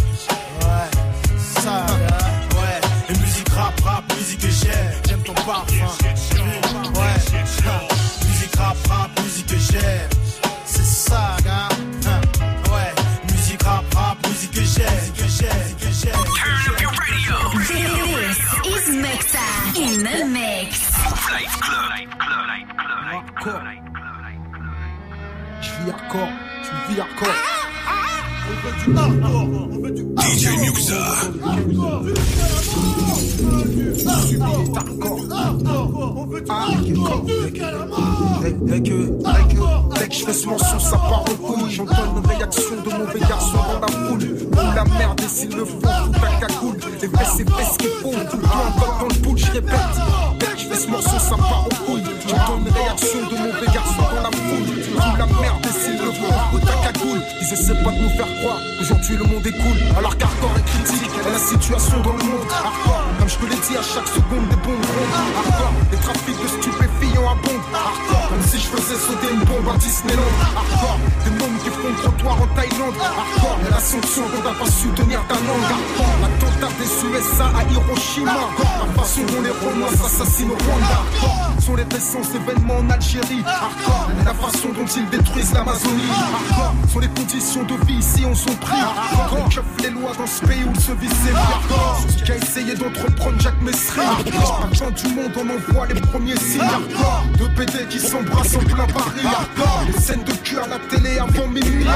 [0.60, 0.90] Ouais,
[1.62, 1.86] ça,
[2.56, 2.80] ouais.
[3.10, 4.92] Et musique rap, rap, musique que j'aime.
[5.08, 5.74] J'aime ton parfum.
[6.94, 7.14] Ouais,
[8.26, 9.07] musique rap, rap,
[9.80, 10.10] j'aime.
[10.66, 11.68] C'est ça, gars.
[12.06, 12.20] Hein,
[12.72, 12.92] Ouais,
[13.32, 14.86] musique rap, rap, musique que j'aime.
[15.00, 16.14] Musique que j'aime, que j'aime.
[18.62, 20.70] This is Mixa in the mix.
[23.10, 23.62] Hardcore.
[25.60, 26.32] Je vis hardcore,
[26.64, 27.36] tu vis hardcore.
[30.20, 31.02] DJ Muxa.
[38.40, 41.70] Dès que, dès que, dès que je fais ce morceau, ça part en couille.
[41.70, 44.36] J'entends une réaction de mauvais garçon dans la foule.
[44.52, 46.76] Ou la merde, et s'il le faut, tout à cagoule.
[47.00, 48.10] Les fesses, c'est qu'il faut.
[48.30, 49.74] Tout le dans le pool, je répète.
[50.38, 52.02] Dès que je fais ce morceau, ça part en couille.
[52.28, 54.77] J'entends une réaction de mauvais garçon dans la foule.
[55.18, 57.20] La merde, et s'il le faut, tout à cagoule.
[57.40, 58.60] Ils essaient pas de nous faire croire.
[58.80, 59.78] Aujourd'hui, le monde est cool.
[59.98, 61.10] Alors qu'hardcore est critique.
[61.26, 62.46] Et la situation dans le monde.
[62.46, 65.14] Hardcore, comme je te l'ai dit, à chaque seconde, des bombes rondes.
[65.38, 67.66] Hardcore, les trafics de stupéfiants abondent.
[67.74, 70.34] Hardcore, comme si je faisais sauter une bombe à Disneyland.
[70.54, 72.98] Hardcore, des mômes qui font trottoir en Thaïlande.
[73.02, 75.66] Hardcore, la sanction qu'on n'a pas su tenir ta langue.
[75.66, 78.38] Hardcore, l'attentat des USA à Hiroshima.
[78.54, 81.02] La façon dont les Romains s'assassinent au Rwanda.
[81.02, 83.44] Hardcore, sont les récents événements en Algérie.
[84.24, 86.14] La façon dont ils détruisent l'Amazonie.
[86.90, 88.80] Sont les conditions de vie ici on sont pris.
[88.80, 92.36] Hardcore, on les lois dans ce pays où se vit c'est Hardcore, ce qui a
[92.36, 94.00] essayé d'entreprendre Jacques Messry.
[94.00, 96.62] Hardcore, du monde on envoie les premiers signes.
[96.62, 99.26] Hardcore, deux PD qui s'embrassent en plein Paris.
[99.26, 101.86] Hardcore, les scènes de cul à la télé avant minuit.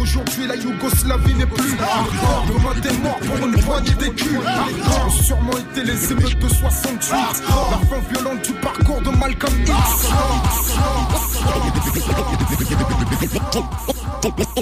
[0.00, 1.76] Aujourd'hui la Yougoslavie n'est plus.
[1.80, 4.38] Hardcore, demain t'es mort pour une poignée d'écus.
[4.46, 7.12] Hardcore, sûrement été les émeutes de 68.
[7.12, 10.02] Hardcore, la fin violente du parcours de Malcolm X.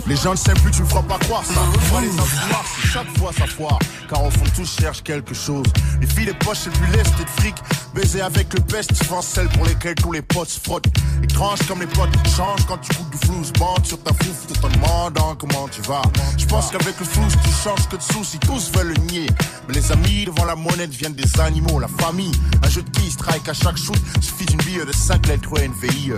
[0.07, 1.61] Les gens ne savent plus, tu me feras pas croire ça.
[1.91, 3.79] Moi, les c'est chaque fois ça foire.
[4.09, 5.67] Car au fond, tous cherchent quelque chose.
[6.01, 7.55] Les filles, les poches, c'est plus lest de fric.
[7.95, 10.87] Baiser avec le best, souvent celles pour lesquelles tous les potes se frottent.
[11.23, 13.43] Étrange comme les potes changent quand tu goûtes du flou.
[13.59, 16.03] Bande sur ta fouf, tout en demandant comment tu vas.
[16.39, 18.39] Je pense qu'avec le flou, tu changes que de soucis.
[18.39, 19.27] Tous veulent le nier.
[19.69, 21.79] Mais les amis devant la monnaie deviennent des animaux.
[21.79, 22.33] La famille,
[22.65, 23.99] un jeu de qui strike à chaque shoot.
[24.21, 26.13] Suffit d'une bille de 5 lettres ou NVI.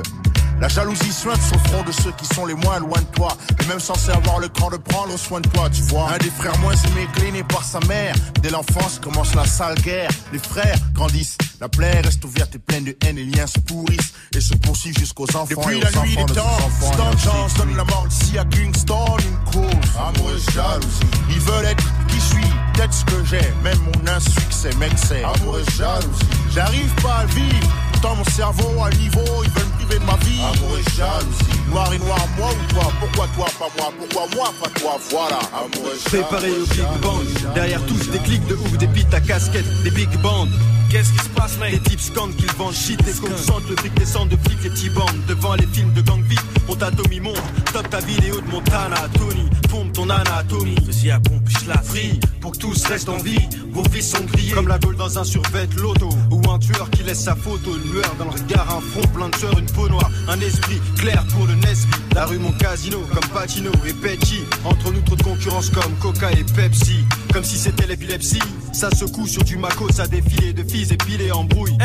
[0.62, 3.36] La jalousie sur le front de ceux qui sont les moins loin de toi.
[3.60, 6.08] Et même censé avoir le cran de prendre soin de toi, tu vois.
[6.12, 8.14] Un des frères moins aimés, cléné par sa mère.
[8.40, 10.08] Dès l'enfance commence la sale guerre.
[10.32, 11.36] Les frères grandissent.
[11.60, 13.16] La plaie reste ouverte et pleine de haine.
[13.16, 15.46] Les liens se pourrissent et se poursuivent jusqu'aux enfants.
[15.50, 17.16] Depuis et la aux nuit enfants des de temps.
[17.16, 19.90] Stan donne la mort ici à Kingston, une cause.
[19.98, 21.00] Amour et jalousie.
[21.28, 25.24] Ils veulent être qui je suis, peut-être ce que j'ai, même mon insuccès, mec, c'est
[25.24, 26.26] Amour et jalousie.
[26.54, 27.68] J'arrive pas à vivre,
[28.02, 30.40] pourtant mon cerveau à niveau, ils veulent me priver de ma vie.
[30.40, 31.70] Amour et jalousie.
[31.70, 35.38] Noir et noir, moi ou toi, pourquoi toi, pas moi, pourquoi moi, pas toi, voilà.
[35.54, 37.54] Amour et Préparé au Big Bang.
[37.54, 40.48] Derrière tous des clics de ouf, des bites à casquette, des big bands.
[40.92, 41.72] Qu'est-ce qui se passe, mec?
[41.72, 44.68] Les types scandent qu'ils vendent shit et qu'on sente le fric descend de flics les
[44.68, 45.24] petits bandes.
[45.26, 47.40] Devant les films de gang vite, mon Tommy monte.
[47.72, 49.48] Top ta vidéo de Montana, Tony.
[49.70, 50.76] Pompe ton anatomie.
[50.84, 53.40] Vas-y, à pompe, je la Free, pour que tous restent en vie.
[53.72, 56.10] Vos vies sont grillées comme la gaule dans un survêt loto.
[56.30, 59.30] Ou un tueur qui laisse sa photo, une lueur dans le regard, un front plein
[59.30, 60.10] de sueur, une peau noire.
[60.28, 61.90] Un esprit clair pour le Nesby.
[62.14, 64.40] La rue, mon casino, comme Patino et Petty.
[64.66, 67.06] Entre nous, trop de concurrence comme Coca et Pepsi.
[67.32, 68.42] Comme si c'était l'épilepsie.
[68.72, 71.76] Ça secoue sur du maco, ça défilé de filles épilées en brouille.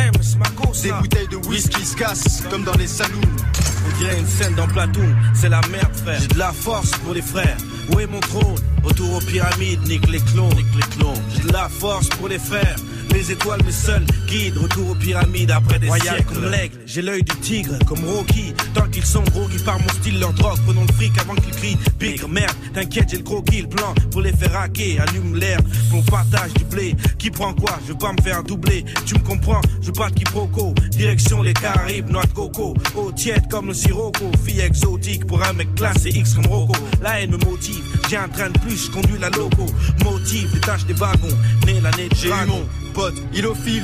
[0.83, 3.21] Des bouteilles de whisky se cassent comme dans les saloons.
[3.85, 6.19] On dirait une scène dans Platoon, c'est la merde frère.
[6.19, 7.57] J'ai de la force pour les frères.
[7.93, 8.55] Où est mon trône?
[8.83, 10.49] Retour aux pyramides, nique les clones.
[11.35, 12.75] J'ai de la force pour les frères.
[13.17, 14.55] Les étoiles, mes seuls guides.
[14.57, 16.33] Retour aux pyramides après des Royal siècles.
[16.35, 18.53] comme l'aigle, j'ai l'œil du tigre, comme Rocky.
[18.75, 20.59] Tant qu'ils sont gros, qui par mon style, leur drogue.
[20.65, 21.77] Prenons le fric avant qu'ils crient.
[21.99, 25.01] Big merde, t'inquiète, j'ai le croquis, le plan pour les faire hacker.
[25.01, 25.57] Allume l'air,
[25.89, 26.95] pour partage du blé.
[27.17, 27.79] Qui prend quoi?
[27.87, 28.85] Je veux pas me faire doubler.
[29.07, 29.61] Tu me comprends?
[29.81, 30.75] Je veux pas de quiproquo.
[30.91, 32.75] Direction les Caraïbes, noix de coco.
[32.95, 34.25] Eau tiède comme le sirocco.
[34.45, 36.75] Fille exotique pour un mec classé X comme Rocco.
[37.01, 37.83] La haine me motive.
[38.11, 39.65] J'ai un train de plus, je conduis la loco.
[40.03, 41.35] Motive, détache des wagons.
[41.65, 42.59] Né l'année de J'ai eu dragon.
[42.59, 43.83] mon pote, il au fil.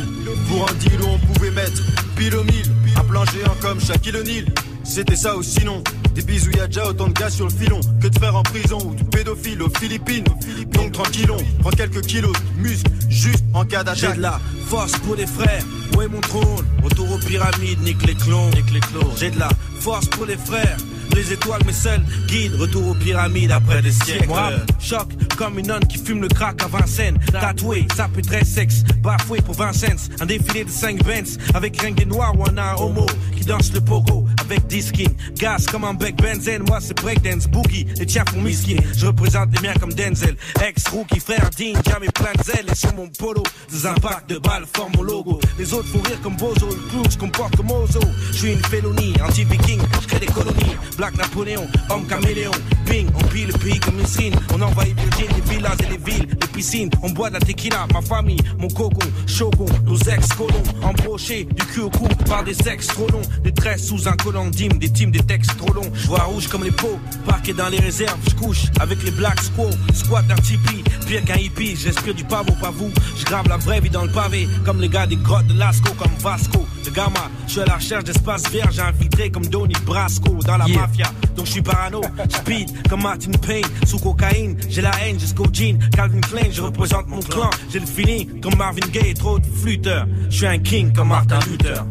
[0.50, 1.82] Pour un deal où on pouvait mettre
[2.18, 2.66] pile au mille.
[2.96, 4.46] Un plan géant comme Shaquille O'Neal.
[4.84, 5.84] C'était ça ou sinon.
[6.16, 8.44] Des bisous, y a déjà autant de gars sur le filon que de faire en
[8.44, 10.26] prison ou du pédophile aux Philippines.
[10.74, 14.18] Donc tranquillon, prends quelques kilos de muscles juste en cas J'ai d'attaque.
[14.18, 15.64] de la force pour les frères.
[15.96, 19.14] Où est mon trône Retour aux pyramides, nique les clones, nique les clones.
[19.20, 19.50] J'ai de la
[19.80, 20.78] force pour les frères.
[21.16, 22.56] Les étoiles, mes seuls guides.
[22.56, 24.28] Retour aux pyramides après des siècles.
[24.28, 25.08] Moi, choc
[25.38, 27.18] comme une nonne qui fume le crack à Vincennes.
[27.32, 28.84] Tatoué, ça peut très sexe.
[29.02, 30.10] Bafoué pour 20 cents.
[30.20, 31.38] Un défilé de 5 Benz.
[31.54, 33.06] Avec rien des noirs ou un homo
[33.36, 34.26] qui danse le pogo.
[34.44, 35.16] Avec des skins.
[35.36, 36.64] Gaz comme un bec benzène.
[36.68, 37.88] Moi, c'est breakdance, boogie.
[37.98, 38.76] Les tiens font miskin.
[38.96, 40.36] Je représente les miens comme Denzel.
[40.62, 41.80] Ex-rookie, frère Dean.
[41.90, 42.66] Jamais plein de zèle.
[42.70, 43.42] Et sur mon polo,
[43.72, 45.40] des impacts de balles forment mon logo.
[45.58, 46.68] Les autres font rire comme Bozo.
[46.68, 48.02] Le clown se comporte comme Ozo.
[48.32, 49.14] Je suis une félonie.
[49.26, 49.80] Anti-viking.
[50.02, 50.76] Je crée des colonies.
[50.98, 51.68] Black Napoléon.
[51.90, 52.52] Homme caméléon.
[52.86, 53.08] Bing.
[53.16, 54.36] On pille le pays comme une srine.
[54.54, 56.28] On envahit Virgin, les villas et les villes.
[56.42, 56.90] Les piscines.
[57.02, 57.88] On boit de la tequila.
[57.94, 58.42] Ma famille.
[58.58, 59.08] Mon cocon.
[59.26, 59.66] Shogun.
[59.86, 60.64] Nos ex-colons.
[60.82, 61.46] Embrochés.
[61.46, 62.08] Du cul au cou.
[62.28, 63.22] Par des ex trop longs.
[63.44, 65.92] Des tresses sous un Des teams, des textes trop longs.
[65.94, 67.00] Je vois rouge comme les pots.
[67.28, 68.18] Parqué dans les réserves.
[68.28, 69.70] Je couche avec les Black Squaw.
[69.94, 70.84] Squat d'un tipi.
[71.06, 71.76] Pire qu'un hippie.
[71.76, 72.90] J'inspire du pavot, pas vous.
[73.16, 74.50] Je grave la vraie vie dans le pavé.
[74.66, 75.94] Comme les gars des grottes de Lascaux.
[76.00, 76.66] Comme Vasco.
[76.84, 77.30] De Gamma.
[77.46, 78.72] Je suis à la recherche d'espace vert.
[78.72, 80.34] J'ai infiltré comme Donny Brasco.
[80.48, 81.12] Dans la mafia.
[81.36, 82.02] Donc je suis parano.
[82.30, 83.66] Speed comme Martin Payne.
[83.86, 84.58] Sous cocaïne.
[84.68, 85.78] J'ai la haine jusqu'au jean.
[85.96, 86.50] Calvin Klein.
[86.52, 87.52] Je représente mon clan.
[87.72, 89.14] J'ai le feeling comme Marvin Gaye.
[89.14, 90.08] Trop de flûteurs.
[90.32, 91.86] Je suis un king comme Martin Luther.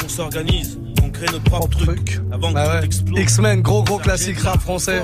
[0.00, 0.79] Qu'on s'organise.
[1.20, 2.20] On crée notre propre truc.
[2.32, 2.84] Avant que Bah tout ouais.
[2.84, 3.20] explose.
[3.20, 5.02] X-Men, gros gros classique rap français.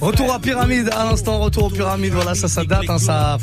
[0.00, 2.12] Retour à Pyramide, à l'instant, retour aux Pyramides.
[2.12, 3.38] Voilà, ça, ça date, hein, ça.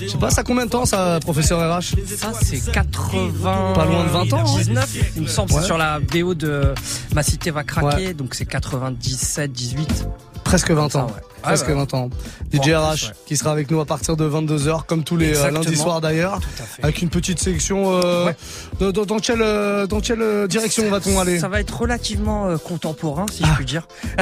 [0.00, 3.72] Je sais pas, ça a combien de temps, ça, professeur RH Ça, c'est 80.
[3.74, 4.58] Pas loin de 20 ans, hein.
[4.58, 5.52] 19, il me semble.
[5.52, 5.60] Ouais.
[5.60, 6.72] C'est sur la BO de
[7.14, 8.14] Ma Cité va craquer.
[8.14, 10.06] Donc, c'est 97, 18.
[10.44, 11.08] Presque 20 ans.
[11.37, 11.74] Ah, Presque ouais.
[11.74, 12.10] 20 ans.
[12.52, 12.96] DJ Bon, RH ouais.
[13.26, 15.60] qui sera avec nous à partir de 22h comme tous les euh, Exactement.
[15.62, 16.40] lundis soirs d'ailleurs
[16.82, 18.32] avec une petite sélection euh,
[18.80, 22.46] dans, dans- dans quelle euh, dans quelle euh, direction va-t-on aller Ça va être relativement
[22.46, 23.86] euh, contemporain, si je puis dire.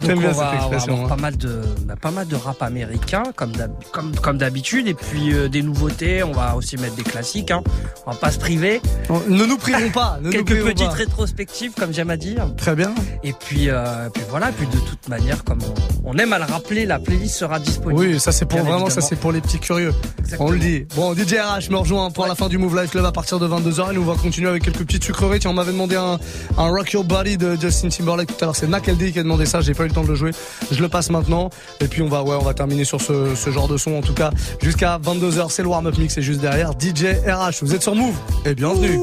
[0.00, 1.16] Donc J'aime bien on va, cette on va expression, avoir hein.
[1.16, 3.52] pas mal de bah, pas mal de rap américain comme
[3.92, 6.22] comme comme d'habitude et puis euh, des nouveautés.
[6.24, 7.50] On va aussi mettre des classiques.
[7.50, 7.62] Hein.
[8.06, 8.80] On va pas se priver.
[9.28, 10.18] Ne nous privons pas.
[10.20, 10.92] Ne nous Quelques privons petites pas.
[10.94, 12.48] rétrospectives comme j'aime à dire.
[12.56, 12.92] Très bien.
[13.22, 14.48] Et puis euh, puis voilà.
[14.48, 15.58] Et puis de toute manière, comme
[16.04, 18.00] on, on aime à le rappeler, la playlist sera disponible.
[18.00, 19.92] Oui, ça c'est pour Bien vraiment, ça c'est pour les petits curieux.
[20.38, 20.86] On le dit.
[20.96, 23.46] Bon, DJ RH me rejoint pour la fin du Move Life Club à partir de
[23.48, 25.40] 22h et nous on va continuer avec quelques petites sucreries.
[25.40, 26.18] Tiens, on m'avait demandé un,
[26.56, 28.56] un Rock Your Body de Justin Timberlake tout à l'heure.
[28.56, 29.60] C'est Nakaldi qui a demandé ça.
[29.60, 30.30] J'ai pas eu le temps de le jouer.
[30.70, 31.50] Je le passe maintenant.
[31.80, 34.00] Et puis on va, ouais, on va terminer sur ce, ce genre de son en
[34.02, 34.30] tout cas
[34.62, 35.50] jusqu'à 22h.
[35.50, 37.62] C'est le warm-up mix et juste derrière DJ RH.
[37.62, 39.00] Vous êtes sur Move et bienvenue.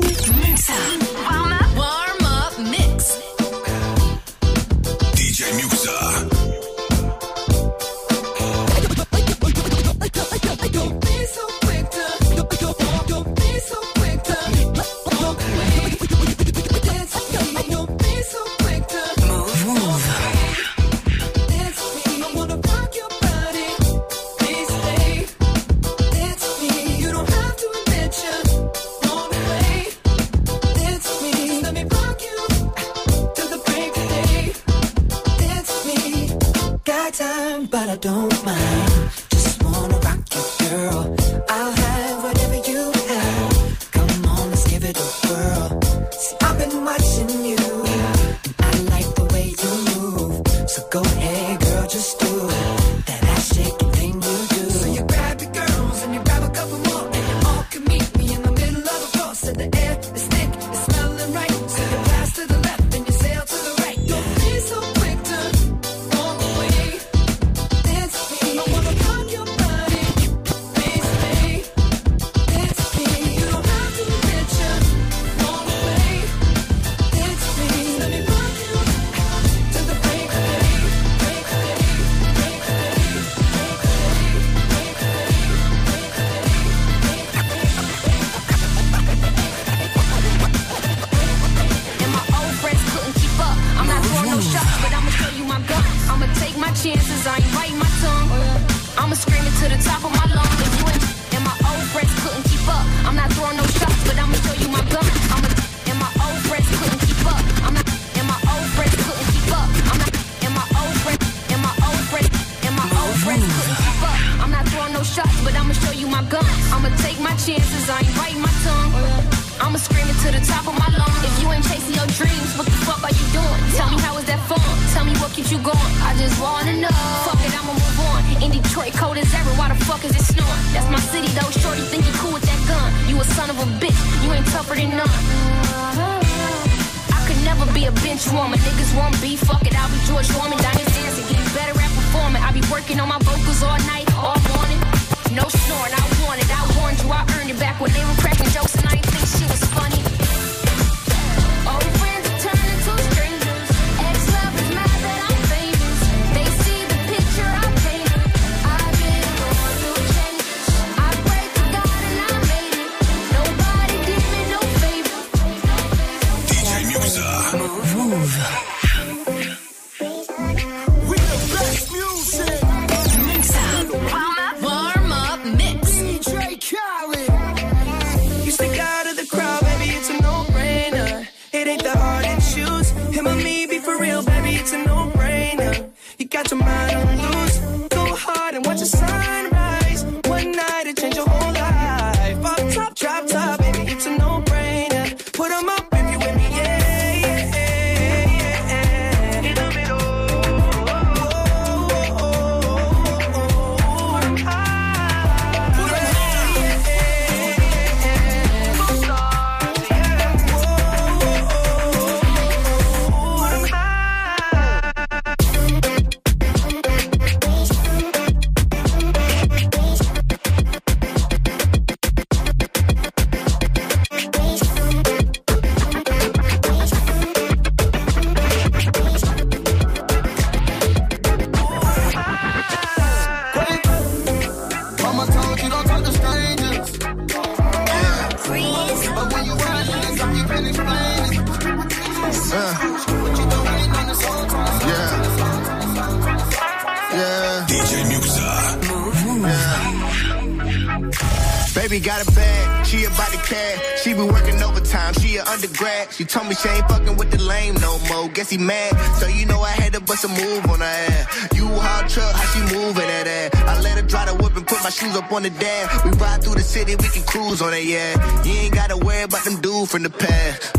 [256.36, 258.28] Told me she ain't fucking with the lame no more.
[258.28, 261.56] Guess he mad, so you know I had to bust a move on her ass.
[261.56, 263.64] You hard truck, how she moving that ass.
[263.64, 266.04] I let her drive the whip and put my shoes up on the dash.
[266.04, 268.44] We ride through the city, we can cruise on it, yeah.
[268.44, 270.76] You ain't gotta worry about them dudes from the past.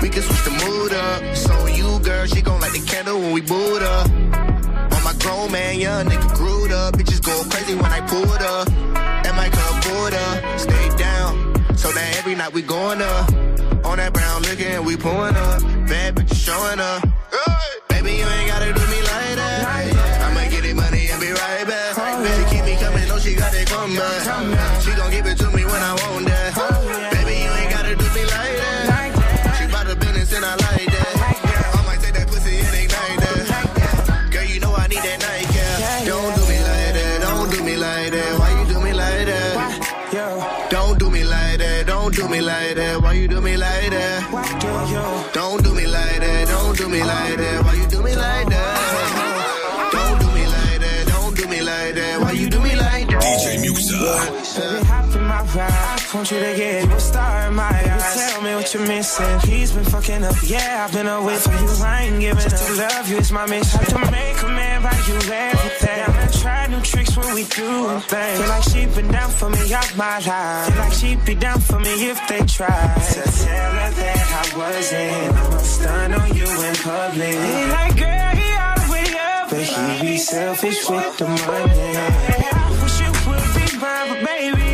[0.00, 1.36] We can switch the mood up.
[1.36, 4.08] So you, girl, she gon' like the candle when we boot up.
[4.08, 6.96] On my grown man, young nigga grew up.
[6.96, 8.68] Bitches go crazy when I pulled up.
[9.20, 10.56] That might come quarter.
[10.56, 11.76] Stay down.
[11.76, 13.43] So that every night we going up.
[13.94, 15.62] On that brown liquor and we pulling up.
[15.86, 17.00] Bad bitch showing up.
[17.30, 18.02] Hey.
[18.02, 19.62] Baby, you ain't gotta do me like that.
[20.18, 21.94] I'ma get it money and be right back.
[21.94, 24.73] Baby, keep me coming, know she got that comeback.
[58.74, 59.40] you missing.
[59.40, 61.70] He's been fucking up, yeah, I've been away from you.
[61.82, 62.60] I ain't giving up.
[62.66, 63.80] To love you is my mission.
[63.84, 66.02] To make a man buy you everything.
[66.04, 68.38] I'm gonna try new tricks when we do things.
[68.38, 70.66] Feel like she been down for me all my life.
[70.68, 72.68] Feel like she'd be down for me if they try.
[72.68, 75.90] to tell her that I wasn't.
[75.90, 77.34] I'ma on you in public.
[77.34, 79.50] He like, girl, he all the way up.
[79.50, 81.96] But he be selfish with the money.
[82.52, 84.73] I wish you would be mine, but baby.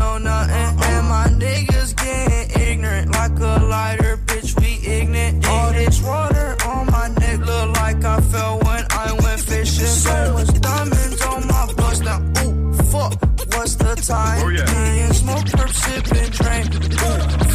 [14.01, 14.41] Time?
[14.43, 14.65] Oh, yeah.
[14.65, 16.69] Me and smoke, perp, sip, and drink.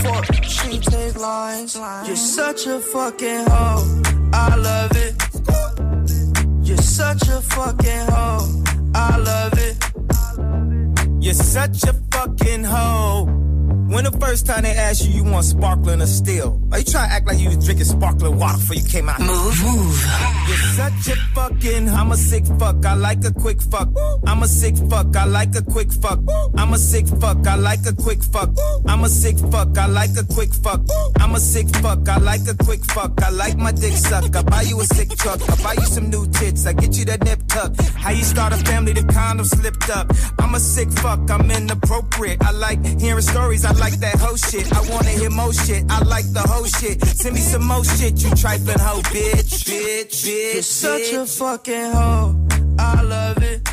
[0.03, 0.45] Fuck.
[0.45, 1.77] She take lines.
[2.07, 4.03] You're such a fucking hoe.
[4.33, 5.15] I love it.
[6.67, 8.63] You're such a fucking hoe.
[8.95, 11.25] I love it.
[11.25, 13.46] You're such a fucking hoe.
[13.89, 16.61] When the first time they asked you, you want sparkling or still?
[16.73, 19.21] Are you trying to act like you was drinking sparkling water before you came out?
[19.21, 20.05] Move, move.
[20.49, 21.89] You're such a fucking.
[21.89, 22.85] I'm a sick fuck.
[22.85, 23.89] I like a quick fuck.
[24.27, 25.15] I'm a sick fuck.
[25.15, 26.19] I like a quick fuck.
[26.57, 27.47] I'm a sick fuck.
[27.47, 28.51] I like a quick fuck.
[28.87, 29.79] I'm a sick fuck.
[29.79, 30.81] I like a quick fuck.
[31.21, 32.09] I'm a sick fuck.
[32.09, 33.23] I like a quick fuck.
[33.23, 34.35] I like my dick suck.
[34.35, 35.41] I buy you a sick truck.
[35.49, 36.67] I buy you some new tits.
[36.67, 37.73] I get you that nip tuck.
[37.95, 38.95] How you start a family?
[38.95, 40.11] The condom slipped up.
[40.41, 41.31] I'm a sick fuck.
[41.31, 42.43] I'm inappropriate.
[42.43, 43.65] I like hearing stories.
[43.65, 44.67] I like that whole shit.
[44.73, 45.85] I wanna hear more shit.
[45.89, 47.03] I like the whole shit.
[47.05, 48.23] Send me some more shit.
[48.23, 50.55] You trifling hoe, bitch, bitch, bitch.
[50.55, 52.47] You're such a fucking hoe.
[52.79, 53.69] I love it.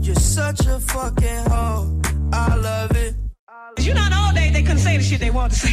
[0.00, 2.00] You're such a fucking hoe.
[2.32, 3.14] I love it.
[3.78, 5.72] You know, in the old they couldn't say the shit they wanted to say.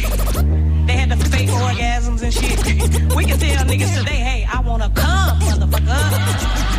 [0.86, 3.14] They had the fake orgasms and shit.
[3.16, 6.75] We can tell niggas today, hey, I wanna come, motherfucker.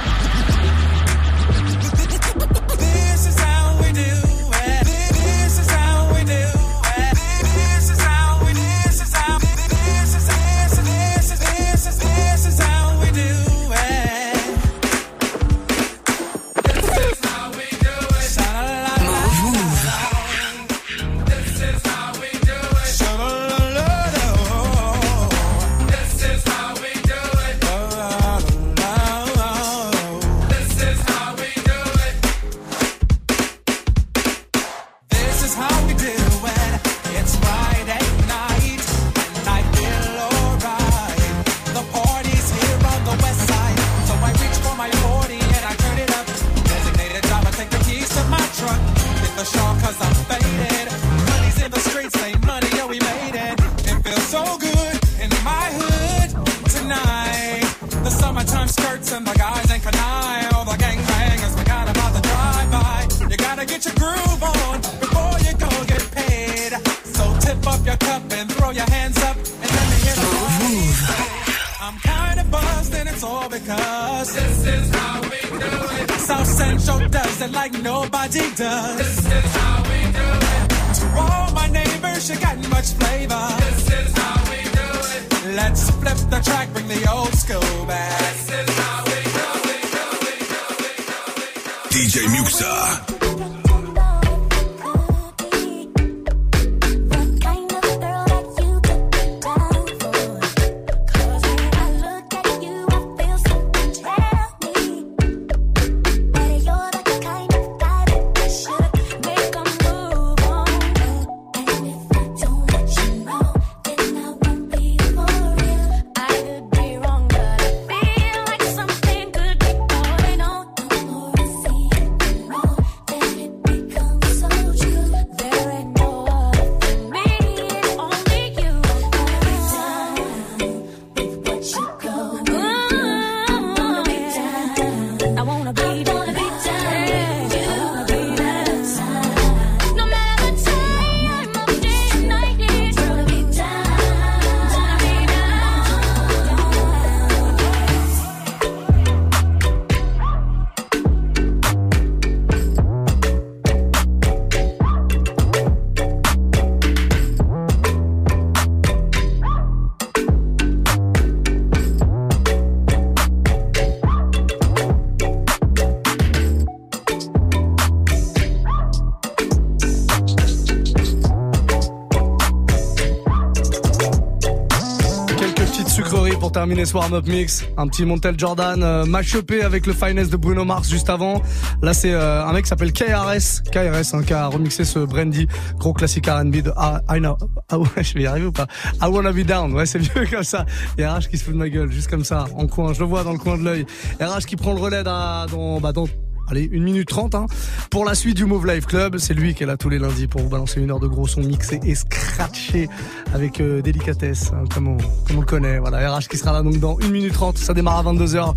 [176.68, 177.64] Terminer ce warm-up mix.
[177.78, 181.42] Un petit Montel Jordan euh, machupé avec le finesse de Bruno Mars juste avant.
[181.82, 183.62] Là, c'est euh, un mec qui s'appelle KRS.
[183.72, 185.48] KRS, hein, qui a remixé ce Brandy,
[185.78, 187.38] gros classique R&B de I, I know.
[187.70, 188.68] Ah ouais, je vais y arriver ou pas?
[189.02, 189.72] I wanna be down.
[189.74, 190.66] Ouais, c'est mieux comme ça.
[190.98, 192.92] Il y a RH qui se fout de ma gueule, juste comme ça, en coin.
[192.92, 193.86] Je le vois dans le coin de l'œil.
[194.20, 196.08] RH qui prend le relais dans, bah, dans
[196.50, 197.46] allez, une minute trente, hein,
[197.92, 199.18] pour la suite du Move Life Club.
[199.20, 201.28] C'est lui qui est là tous les lundis pour vous balancer une heure de gros
[201.28, 202.90] son mixé et scratché
[203.34, 205.80] avec euh, délicatesse, hein, comme, on, comme on le connaît.
[205.80, 207.58] Voilà, RH qui sera là donc dans une minute trente.
[207.58, 208.54] Ça démarre à 22h.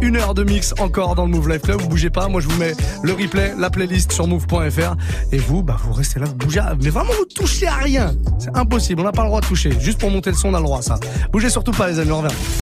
[0.00, 1.80] Une heure de mix encore dans le Move Life Club.
[1.80, 2.28] Vous bougez pas.
[2.28, 4.96] Moi, je vous mets le replay, la playlist sur move.fr.
[5.32, 6.62] Et vous, bah, vous restez là, vous bougez.
[6.82, 8.12] Mais vraiment, vous touchez à rien.
[8.38, 9.00] C'est impossible.
[9.00, 9.70] On n'a pas le droit de toucher.
[9.78, 10.98] Juste pour monter le son, on a le droit à ça.
[11.32, 12.10] Bougez surtout pas, les amis.
[12.10, 12.34] On revient.